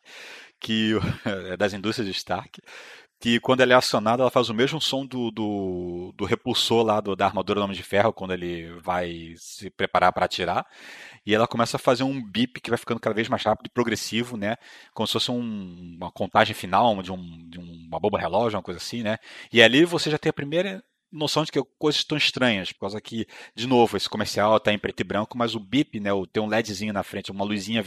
que 0.63 0.93
é 1.51 1.58
das 1.58 1.74
indústrias 1.74 2.08
de 2.08 2.17
Stark, 2.17 2.60
que 3.20 3.39
quando 3.39 3.62
ela 3.62 3.74
é 3.74 3.75
acionada, 3.75 4.22
ela 4.24 4.32
faz 4.32 4.50
o 4.50 4.53
mesmo 4.53 4.82
som 4.82 5.05
do, 5.05 5.32
do, 5.32 6.13
do 6.17 6.25
repulsor 6.25 6.84
lá 6.84 7.00
do, 7.00 7.15
da 7.15 7.25
armadura 7.25 7.60
do 7.60 7.63
Homem 7.63 7.77
de 7.77 7.84
Ferro, 7.84 8.12
quando 8.12 8.34
ele 8.34 8.70
vai 8.82 9.34
se 9.38 9.70
preparar 9.70 10.12
para 10.12 10.25
atirar. 10.25 10.65
E 11.25 11.34
ela 11.34 11.48
começa 11.48 11.77
a 11.77 11.79
fazer 11.79 12.03
um 12.03 12.22
bip 12.22 12.60
que 12.60 12.70
vai 12.70 12.77
ficando 12.77 13.00
cada 13.00 13.15
vez 13.15 13.29
mais 13.29 13.41
rápido 13.43 13.67
e 13.67 13.70
progressivo, 13.70 14.36
né? 14.36 14.58
Como 14.93 15.08
se 15.08 15.13
fosse 15.13 15.32
um, 15.32 15.96
uma 15.98 16.12
contagem 16.12 16.53
final 16.53 17.01
de, 17.01 17.13
um, 17.13 17.48
de 17.50 17.60
uma 17.60 17.98
bomba 17.98 18.20
relógio, 18.20 18.58
uma 18.58 18.63
coisa 18.63 18.77
assim, 18.79 19.03
né? 19.03 19.17
E 19.53 19.62
ali 19.63 19.86
você 19.86 20.10
já 20.10 20.17
tem 20.17 20.29
a 20.29 20.34
primeira 20.34 20.84
noção 21.13 21.43
de 21.43 21.51
que 21.51 21.63
coisas 21.77 22.01
estão 22.01 22.17
estranhas, 22.17 22.72
por 22.74 22.82
causa 22.82 23.00
que, 23.00 23.27
de 23.55 23.67
novo, 23.67 23.96
esse 23.96 24.10
comercial 24.10 24.58
está 24.58 24.74
em 24.74 24.79
preto 24.79 25.00
e 25.01 25.03
branco, 25.03 25.38
mas 25.38 25.53
o 25.53 25.60
bip, 25.60 26.00
né, 26.00 26.10
tem 26.32 26.41
um 26.41 26.48
LEDzinho 26.48 26.91
na 26.91 27.03
frente, 27.03 27.32
uma 27.32 27.46
luzinha 27.46 27.84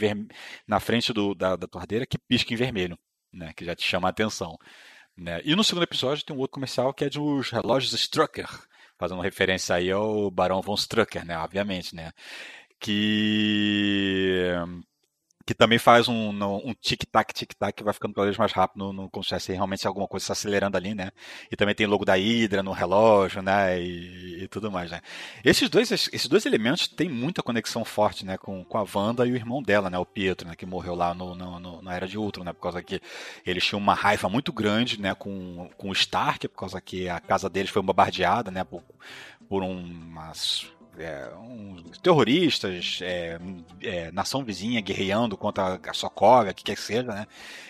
na 0.65 0.79
frente 0.79 1.11
do, 1.11 1.35
da, 1.35 1.55
da 1.55 1.67
torradeira 1.67 2.05
que 2.05 2.17
pisca 2.17 2.53
em 2.53 2.57
vermelho, 2.57 2.97
né, 3.31 3.51
que 3.53 3.65
já 3.65 3.75
te 3.75 3.83
chama 3.83 4.07
a 4.07 4.11
atenção. 4.11 4.57
Né? 5.15 5.41
E 5.43 5.55
no 5.55 5.63
segundo 5.63 5.83
episódio 5.83 6.23
tem 6.23 6.35
um 6.35 6.39
outro 6.39 6.53
comercial 6.53 6.93
que 6.93 7.03
é 7.03 7.09
de 7.09 7.19
os 7.19 7.49
relógios 7.49 7.93
Strucker, 7.93 8.47
fazendo 8.97 9.21
referência 9.21 9.75
aí 9.75 9.91
ao 9.91 10.31
Barão 10.31 10.61
von 10.61 10.75
Strucker, 10.75 11.25
né, 11.25 11.37
obviamente, 11.37 11.93
né, 11.93 12.11
que 12.79 14.53
que 15.47 15.53
também 15.53 15.79
faz 15.79 16.09
um, 16.09 16.31
um 16.65 16.73
tic-tac, 16.73 17.33
tic-tac, 17.33 17.73
que 17.73 17.81
vai 17.81 17.93
ficando 17.93 18.13
cada 18.13 18.25
vez 18.25 18.37
mais 18.37 18.51
rápido, 18.51 18.79
no, 18.79 18.91
no, 18.91 19.09
como 19.09 19.23
se 19.23 19.53
realmente 19.53 19.87
alguma 19.87 20.05
coisa 20.05 20.25
se 20.25 20.31
acelerando 20.33 20.75
ali, 20.75 20.93
né? 20.93 21.09
E 21.49 21.55
também 21.55 21.73
tem 21.73 21.87
logo 21.87 22.03
da 22.03 22.15
Hydra 22.15 22.61
no 22.61 22.73
relógio, 22.73 23.41
né? 23.41 23.79
E, 23.81 24.43
e, 24.43 24.47
tudo 24.49 24.69
mais, 24.69 24.91
né? 24.91 24.99
Esses 25.45 25.69
dois, 25.69 25.89
esses 25.89 26.27
dois 26.27 26.45
elementos 26.45 26.89
têm 26.89 27.07
muita 27.07 27.41
conexão 27.41 27.85
forte, 27.85 28.25
né? 28.25 28.37
Com, 28.37 28.61
com 28.65 28.77
a 28.77 28.85
Wanda 28.93 29.25
e 29.25 29.31
o 29.31 29.37
irmão 29.37 29.63
dela, 29.63 29.89
né? 29.89 29.97
O 29.97 30.05
Pietro, 30.05 30.45
né? 30.45 30.53
Que 30.53 30.65
morreu 30.65 30.95
lá 30.95 31.13
no, 31.13 31.33
no, 31.33 31.57
no 31.61 31.81
na 31.81 31.95
Era 31.95 32.09
de 32.09 32.17
Ultron, 32.17 32.43
né? 32.43 32.51
Por 32.51 32.63
causa 32.63 32.83
que 32.83 32.99
eles 33.45 33.63
tinham 33.65 33.79
uma 33.79 33.93
raiva 33.93 34.27
muito 34.27 34.51
grande, 34.51 34.99
né? 34.99 35.15
Com, 35.15 35.69
com 35.77 35.89
o 35.91 35.93
Stark, 35.93 36.45
por 36.49 36.57
causa 36.57 36.81
que 36.81 37.07
a 37.07 37.21
casa 37.21 37.49
deles 37.49 37.71
foi 37.71 37.81
bombardeada, 37.81 38.51
né? 38.51 38.65
Por, 38.65 38.83
por 39.47 39.63
umas 39.63 40.67
é, 40.99 41.29
terroristas, 42.01 42.99
é, 43.01 43.39
é, 43.81 44.11
nação 44.11 44.43
vizinha 44.43 44.81
guerreando 44.81 45.37
contra 45.37 45.79
a 45.87 45.93
Sokovia, 45.93 46.53
que 46.53 46.63
quer 46.63 46.75
que 46.75 46.81
seja, 46.81 47.03
né? 47.03 47.27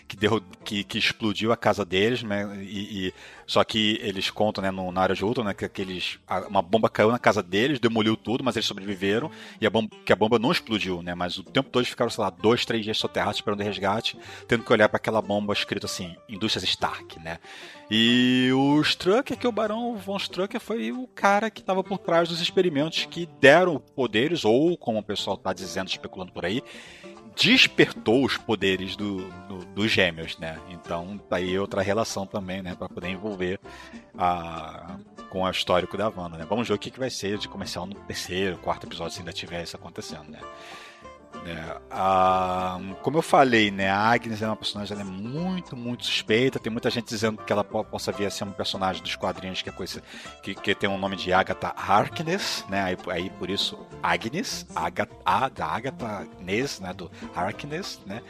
Que, 0.08 0.16
deu, 0.16 0.42
que, 0.64 0.84
que 0.84 0.98
explodiu 0.98 1.52
a 1.52 1.58
casa 1.58 1.84
deles, 1.84 2.24
né? 2.24 2.58
E, 2.62 3.08
e 3.08 3.14
só 3.48 3.64
que 3.64 3.98
eles 4.04 4.30
contam, 4.30 4.62
né, 4.62 4.70
no, 4.70 4.92
na 4.92 5.02
área 5.02 5.16
de 5.16 5.24
Ultron, 5.24 5.46
né, 5.46 5.54
que 5.54 5.64
aqueles, 5.64 6.20
uma 6.50 6.62
bomba 6.62 6.90
caiu 6.90 7.10
na 7.10 7.18
casa 7.18 7.42
deles, 7.42 7.80
demoliu 7.80 8.18
tudo, 8.18 8.44
mas 8.44 8.58
eles 8.58 8.68
sobreviveram, 8.68 9.32
e 9.62 9.66
a 9.66 9.70
bomba, 9.70 9.96
que 10.06 10.12
a 10.12 10.16
bomba 10.16 10.38
não 10.38 10.52
explodiu, 10.52 11.02
né? 11.02 11.16
Mas 11.16 11.38
o 11.38 11.44
tempo 11.44 11.70
todo 11.70 11.82
eles 11.82 11.90
ficaram, 11.90 12.12
sei 12.12 12.24
lá, 12.24 12.30
dois, 12.30 12.66
três 12.66 12.84
dias 12.84 12.98
soterrados 12.98 13.38
esperando 13.38 13.64
resgate, 13.64 14.20
tendo 14.48 14.66
que 14.66 14.74
olhar 14.74 14.90
para 14.90 14.98
aquela 14.98 15.22
bomba 15.22 15.54
escrito 15.54 15.86
assim, 15.86 16.16
Indústrias 16.28 16.70
Stark, 16.70 17.20
né? 17.20 17.40
E 17.90 18.50
o 18.54 18.82
Strucker, 18.82 19.38
que 19.38 19.46
é 19.46 19.50
o 19.50 19.54
Barão 19.54 19.96
von 19.96 20.18
Strucker, 20.18 20.60
foi 20.60 20.92
o 20.92 21.08
cara 21.08 21.50
que 21.50 21.62
estava 21.62 21.82
por 21.82 21.98
trás 22.00 22.28
dos 22.28 22.42
experimentos 22.42 23.06
que 23.06 23.30
deram 23.40 23.80
poderes, 23.80 24.44
ou 24.44 24.78
como 24.78 25.00
o 25.00 25.04
pessoal 25.04 25.38
está 25.38 25.54
dizendo, 25.54 25.88
especulando 25.88 26.34
por 26.34 26.44
aí, 26.44 26.62
despertou 27.38 28.26
os 28.26 28.36
poderes 28.36 28.96
do, 28.96 29.30
do, 29.48 29.64
dos 29.66 29.92
gêmeos, 29.92 30.38
né? 30.40 30.60
Então 30.70 31.18
tá 31.30 31.38
aí 31.38 31.58
outra 31.58 31.82
relação 31.82 32.26
também, 32.26 32.62
né? 32.64 32.76
Para 32.76 32.90
poder 32.90 33.10
envolver 33.10 33.60
a, 34.18 34.98
com 35.30 35.44
o 35.44 35.50
histórico 35.50 35.98
da 35.98 36.10
Wanda, 36.10 36.38
né? 36.38 36.46
Vamos 36.50 36.68
ver 36.68 36.74
o 36.74 36.80
que, 36.80 36.90
que 36.90 37.00
vai 37.00 37.12
ser 37.12 37.38
de 37.38 37.48
comercial 37.48 37.86
no 37.86 37.94
terceiro, 37.94 38.58
quarto 38.58 38.88
episódio, 38.88 39.14
se 39.14 39.20
ainda 39.20 39.32
tiver 39.32 39.64
isso 39.64 39.76
acontecendo, 39.76 40.30
né? 40.30 40.40
É, 41.46 41.78
a, 41.92 42.80
como 43.02 43.18
eu 43.18 43.22
falei, 43.22 43.72
né, 43.72 43.90
a 43.90 43.98
Agnes 43.98 44.42
é 44.42 44.48
uma 44.48 44.56
personagem 44.56 44.94
ela 44.94 45.02
é 45.02 45.10
muito, 45.10 45.76
muito 45.76 46.06
suspeita. 46.06 46.60
Tem 46.60 46.72
muita 46.72 46.90
gente 46.90 47.08
dizendo 47.08 47.44
que 47.44 47.52
ela 47.52 47.64
possa 47.64 48.12
vir 48.12 48.26
a 48.26 48.30
ser 48.30 48.44
um 48.44 48.52
personagem 48.52 49.02
dos 49.02 49.16
quadrinhos 49.16 49.62
que 49.62 49.70
é 49.70 49.72
coisa 49.72 50.02
que, 50.42 50.54
que 50.56 50.76
tem 50.76 50.90
o 50.90 50.94
um 50.94 50.98
nome 50.98 51.16
de 51.16 51.32
Agatha 51.32 51.74
Harkness, 51.76 52.66
né? 52.70 52.84
Aí, 52.84 52.98
aí 53.12 53.30
por 53.30 53.50
isso 53.50 53.78
Agnes, 54.02 54.66
Agatha, 54.76 55.16
a 55.26 55.50
da 55.50 55.66
Agatha 55.66 56.28
Ness, 56.40 56.80
né, 56.80 56.94
do 56.94 57.12
Harkness, 57.36 58.00
né? 58.06 58.22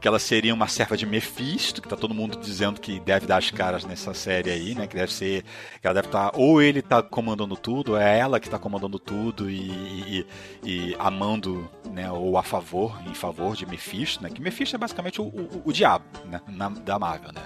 Que 0.00 0.06
ela 0.06 0.18
seria 0.18 0.54
uma 0.54 0.68
serva 0.68 0.96
de 0.96 1.04
Mephisto, 1.04 1.82
que 1.82 1.88
tá 1.88 1.96
todo 1.96 2.14
mundo 2.14 2.38
dizendo 2.38 2.80
que 2.80 3.00
deve 3.00 3.26
dar 3.26 3.38
as 3.38 3.50
caras 3.50 3.84
nessa 3.84 4.14
série 4.14 4.50
aí, 4.50 4.74
né? 4.74 4.86
Que 4.86 4.96
deve 4.96 5.12
ser. 5.12 5.42
Que 5.80 5.86
ela 5.86 5.94
deve 5.94 6.08
estar. 6.08 6.30
Tá, 6.30 6.38
ou 6.38 6.62
ele 6.62 6.80
tá 6.80 7.02
comandando 7.02 7.56
tudo, 7.56 7.92
ou 7.92 7.98
é 7.98 8.18
ela 8.18 8.38
que 8.38 8.48
tá 8.48 8.58
comandando 8.58 8.98
tudo 8.98 9.50
e, 9.50 9.70
e, 9.70 10.26
e, 10.64 10.96
amando, 10.98 11.68
né? 11.90 12.10
Ou 12.10 12.38
a 12.38 12.42
favor, 12.42 12.98
em 13.06 13.14
favor 13.14 13.56
de 13.56 13.66
Mephisto, 13.66 14.22
né? 14.22 14.30
Que 14.30 14.40
Mephisto 14.40 14.76
é 14.76 14.78
basicamente 14.78 15.20
o, 15.20 15.24
o, 15.24 15.62
o 15.64 15.72
diabo, 15.72 16.04
né? 16.26 16.40
Na, 16.46 16.68
da 16.68 16.98
Marvel, 16.98 17.32
né? 17.32 17.42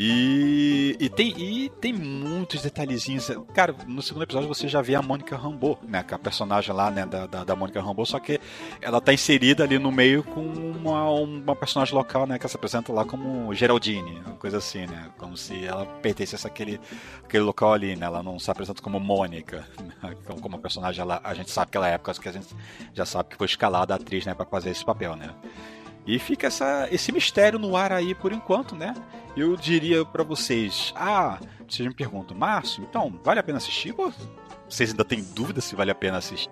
E, 0.00 0.96
e, 1.00 1.08
tem, 1.08 1.34
e 1.36 1.68
tem 1.68 1.92
muitos 1.92 2.62
detalhezinhos. 2.62 3.32
Cara, 3.52 3.74
no 3.84 4.00
segundo 4.00 4.22
episódio 4.22 4.46
você 4.46 4.68
já 4.68 4.80
vê 4.80 4.94
a 4.94 5.02
Mônica 5.02 5.36
Rambeau, 5.36 5.76
né? 5.82 6.04
É 6.08 6.14
a 6.14 6.18
personagem 6.18 6.72
lá, 6.72 6.88
né? 6.88 7.04
Da, 7.04 7.26
da, 7.26 7.42
da 7.42 7.56
Mônica 7.56 7.82
Rambeau, 7.82 8.06
só 8.06 8.20
que 8.20 8.38
ela 8.80 9.00
tá 9.00 9.12
inserida 9.12 9.64
ali 9.64 9.76
no 9.76 9.90
meio 9.90 10.22
com 10.22 10.40
uma, 10.40 11.10
uma 11.10 11.56
personagem 11.56 11.96
local, 11.96 12.28
né? 12.28 12.38
Que 12.38 12.48
se 12.48 12.54
apresenta 12.54 12.92
lá 12.92 13.04
como 13.04 13.52
Geraldine, 13.52 14.20
uma 14.24 14.36
coisa 14.36 14.58
assim, 14.58 14.86
né? 14.86 15.10
Como 15.18 15.36
se 15.36 15.64
ela 15.64 15.84
pertencesse 15.84 16.46
àquele, 16.46 16.80
àquele 17.24 17.42
local 17.42 17.72
ali, 17.72 17.96
né? 17.96 18.06
Ela 18.06 18.22
não 18.22 18.38
se 18.38 18.48
apresenta 18.48 18.80
como 18.80 19.00
Mônica, 19.00 19.66
né? 19.82 20.14
como 20.26 20.46
uma 20.46 20.58
personagem 20.58 21.04
lá. 21.04 21.20
A 21.24 21.34
gente 21.34 21.50
sabe 21.50 21.72
que 21.72 21.76
ela 21.76 21.88
é 21.88 21.94
época 21.94 22.14
que 22.14 22.28
a 22.28 22.32
gente 22.32 22.54
já 22.94 23.04
sabe 23.04 23.30
que 23.30 23.36
foi 23.36 23.46
escalada 23.46 23.94
a 23.94 23.96
atriz, 23.96 24.24
né? 24.24 24.32
Pra 24.32 24.46
fazer 24.46 24.70
esse 24.70 24.84
papel, 24.84 25.16
né? 25.16 25.34
E 26.08 26.18
fica 26.18 26.46
essa, 26.46 26.88
esse 26.90 27.12
mistério 27.12 27.58
no 27.58 27.76
ar 27.76 27.92
aí 27.92 28.14
por 28.14 28.32
enquanto, 28.32 28.74
né? 28.74 28.94
Eu 29.36 29.54
diria 29.56 30.06
para 30.06 30.24
vocês, 30.24 30.90
ah, 30.96 31.38
vocês 31.68 31.86
me 31.86 31.94
perguntam, 31.94 32.34
Márcio, 32.34 32.82
então, 32.82 33.20
vale 33.22 33.38
a 33.38 33.42
pena 33.42 33.58
assistir? 33.58 33.92
Pô, 33.92 34.10
vocês 34.66 34.90
ainda 34.90 35.04
têm 35.04 35.22
dúvida 35.22 35.60
se 35.60 35.76
vale 35.76 35.90
a 35.90 35.94
pena 35.94 36.16
assistir? 36.16 36.50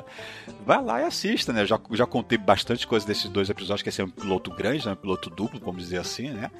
Vai 0.64 0.82
lá 0.82 1.02
e 1.02 1.04
assista, 1.04 1.52
né? 1.52 1.66
Já, 1.66 1.78
já 1.92 2.06
contei 2.06 2.38
bastante 2.38 2.86
coisa 2.86 3.06
desses 3.06 3.28
dois 3.28 3.50
episódios, 3.50 3.82
que 3.82 3.90
esse 3.90 4.00
é 4.00 4.04
um 4.04 4.08
piloto 4.08 4.50
grande, 4.50 4.86
né? 4.86 4.92
um 4.92 4.96
piloto 4.96 5.28
duplo, 5.28 5.60
vamos 5.60 5.82
dizer 5.82 5.98
assim, 5.98 6.30
né? 6.30 6.50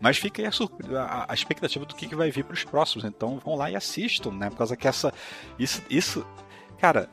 Mas 0.00 0.16
fica 0.16 0.40
aí 0.40 0.48
a, 0.48 1.02
a, 1.02 1.32
a 1.32 1.34
expectativa 1.34 1.84
do 1.84 1.94
que, 1.94 2.06
que 2.06 2.16
vai 2.16 2.30
vir 2.30 2.44
para 2.44 2.54
os 2.54 2.64
próximos. 2.64 3.04
Então 3.04 3.38
vão 3.38 3.54
lá 3.54 3.70
e 3.70 3.76
assistam, 3.76 4.30
né? 4.30 4.48
Por 4.48 4.56
causa 4.56 4.76
que 4.78 4.88
essa. 4.88 5.12
Isso. 5.58 5.82
isso 5.90 6.26
cara, 6.78 7.08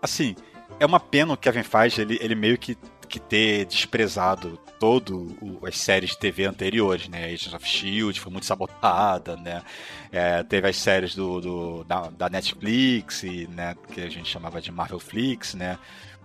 assim, 0.00 0.36
é 0.78 0.86
uma 0.86 1.00
pena 1.00 1.32
o 1.32 1.36
Kevin 1.36 1.62
faz, 1.62 1.98
ele, 1.98 2.18
ele 2.20 2.34
meio 2.34 2.58
que 2.58 2.76
que 3.14 3.20
ter 3.20 3.64
desprezado 3.66 4.58
todo 4.80 5.36
o, 5.40 5.64
as 5.64 5.78
séries 5.78 6.10
de 6.10 6.18
TV 6.18 6.46
anteriores, 6.46 7.08
né? 7.08 7.26
Agents 7.26 7.54
of 7.54 7.64
Shield 7.64 8.18
foi 8.18 8.32
muito 8.32 8.44
sabotada, 8.44 9.36
né? 9.36 9.62
É, 10.10 10.42
teve 10.42 10.68
as 10.68 10.76
séries 10.76 11.14
do, 11.14 11.40
do 11.40 11.84
da, 11.84 12.10
da, 12.10 12.28
Netflix, 12.28 13.22
né? 13.50 13.76
Que 13.92 14.00
a 14.00 14.08
gente 14.08 14.28
chamava 14.28 14.60
de 14.60 14.72
Marvel 14.72 14.98
Flix, 14.98 15.54
né? 15.54 15.78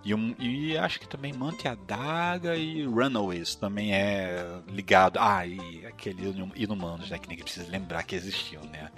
E, 0.03 0.15
um, 0.15 0.33
e 0.39 0.75
acho 0.79 0.99
que 0.99 1.07
também 1.07 1.31
Mante 1.31 1.67
a 1.67 1.75
Daga 1.75 2.55
e 2.55 2.83
Runaways 2.85 3.53
também 3.53 3.93
é 3.93 4.43
ligado. 4.67 5.19
Ah, 5.19 5.45
e 5.45 5.85
aquele 5.85 6.33
Inumanos, 6.55 7.11
né? 7.11 7.19
Que 7.19 7.29
ninguém 7.29 7.43
precisa 7.43 7.69
lembrar 7.69 8.01
que 8.01 8.15
existiam, 8.15 8.63
né? 8.63 8.89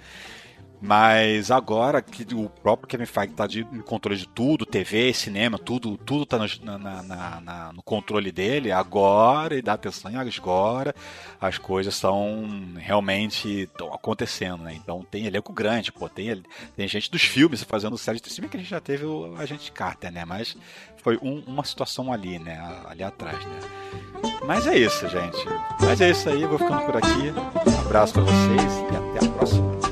Mas 0.84 1.52
agora 1.52 2.02
que 2.02 2.34
o 2.34 2.48
próprio 2.48 2.88
Kevin 2.88 3.06
Feige 3.06 3.30
está 3.30 3.46
de 3.46 3.62
controle 3.86 4.18
de 4.18 4.26
tudo, 4.26 4.66
TV, 4.66 5.14
cinema, 5.14 5.56
tudo, 5.56 5.96
tudo 5.96 6.26
tá 6.26 6.36
no, 6.36 6.46
na, 6.60 7.02
na, 7.02 7.40
na, 7.40 7.72
no 7.72 7.84
controle 7.84 8.32
dele, 8.32 8.72
agora 8.72 9.54
ele 9.54 9.62
dá 9.62 9.74
atenção 9.74 10.10
e 10.10 10.16
agora 10.16 10.92
as 11.40 11.56
coisas 11.56 11.94
estão 11.94 12.44
realmente 12.76 13.62
estão 13.62 13.94
acontecendo, 13.94 14.64
né? 14.64 14.74
Então 14.74 15.06
tem 15.08 15.24
elenco 15.24 15.52
grande, 15.52 15.92
pô, 15.92 16.08
tem, 16.08 16.42
tem 16.76 16.88
gente 16.88 17.08
dos 17.08 17.22
filmes 17.22 17.62
fazendo 17.62 17.96
série 17.96 18.20
de 18.20 18.28
cima 18.28 18.48
que 18.48 18.56
a 18.56 18.60
gente 18.60 18.70
já 18.70 18.80
teve 18.80 19.04
o 19.04 19.36
agente 19.36 19.70
Carter, 19.70 20.10
né? 20.10 20.24
Mas 20.24 20.56
foi 20.96 21.16
um, 21.22 21.44
uma 21.46 21.62
situação 21.62 22.12
ali, 22.12 22.40
né? 22.40 22.60
Ali 22.88 23.04
atrás, 23.04 23.38
né? 23.46 23.60
Mas 24.44 24.66
é 24.66 24.76
isso, 24.76 25.08
gente. 25.08 25.46
Mas 25.80 26.00
é 26.00 26.10
isso 26.10 26.28
aí, 26.28 26.44
vou 26.44 26.58
ficando 26.58 26.82
por 26.82 26.96
aqui. 26.96 27.32
Um 27.70 27.80
abraço 27.82 28.14
para 28.14 28.24
vocês 28.24 28.72
e 28.90 28.96
até 28.96 29.26
a 29.26 29.30
próxima. 29.30 29.91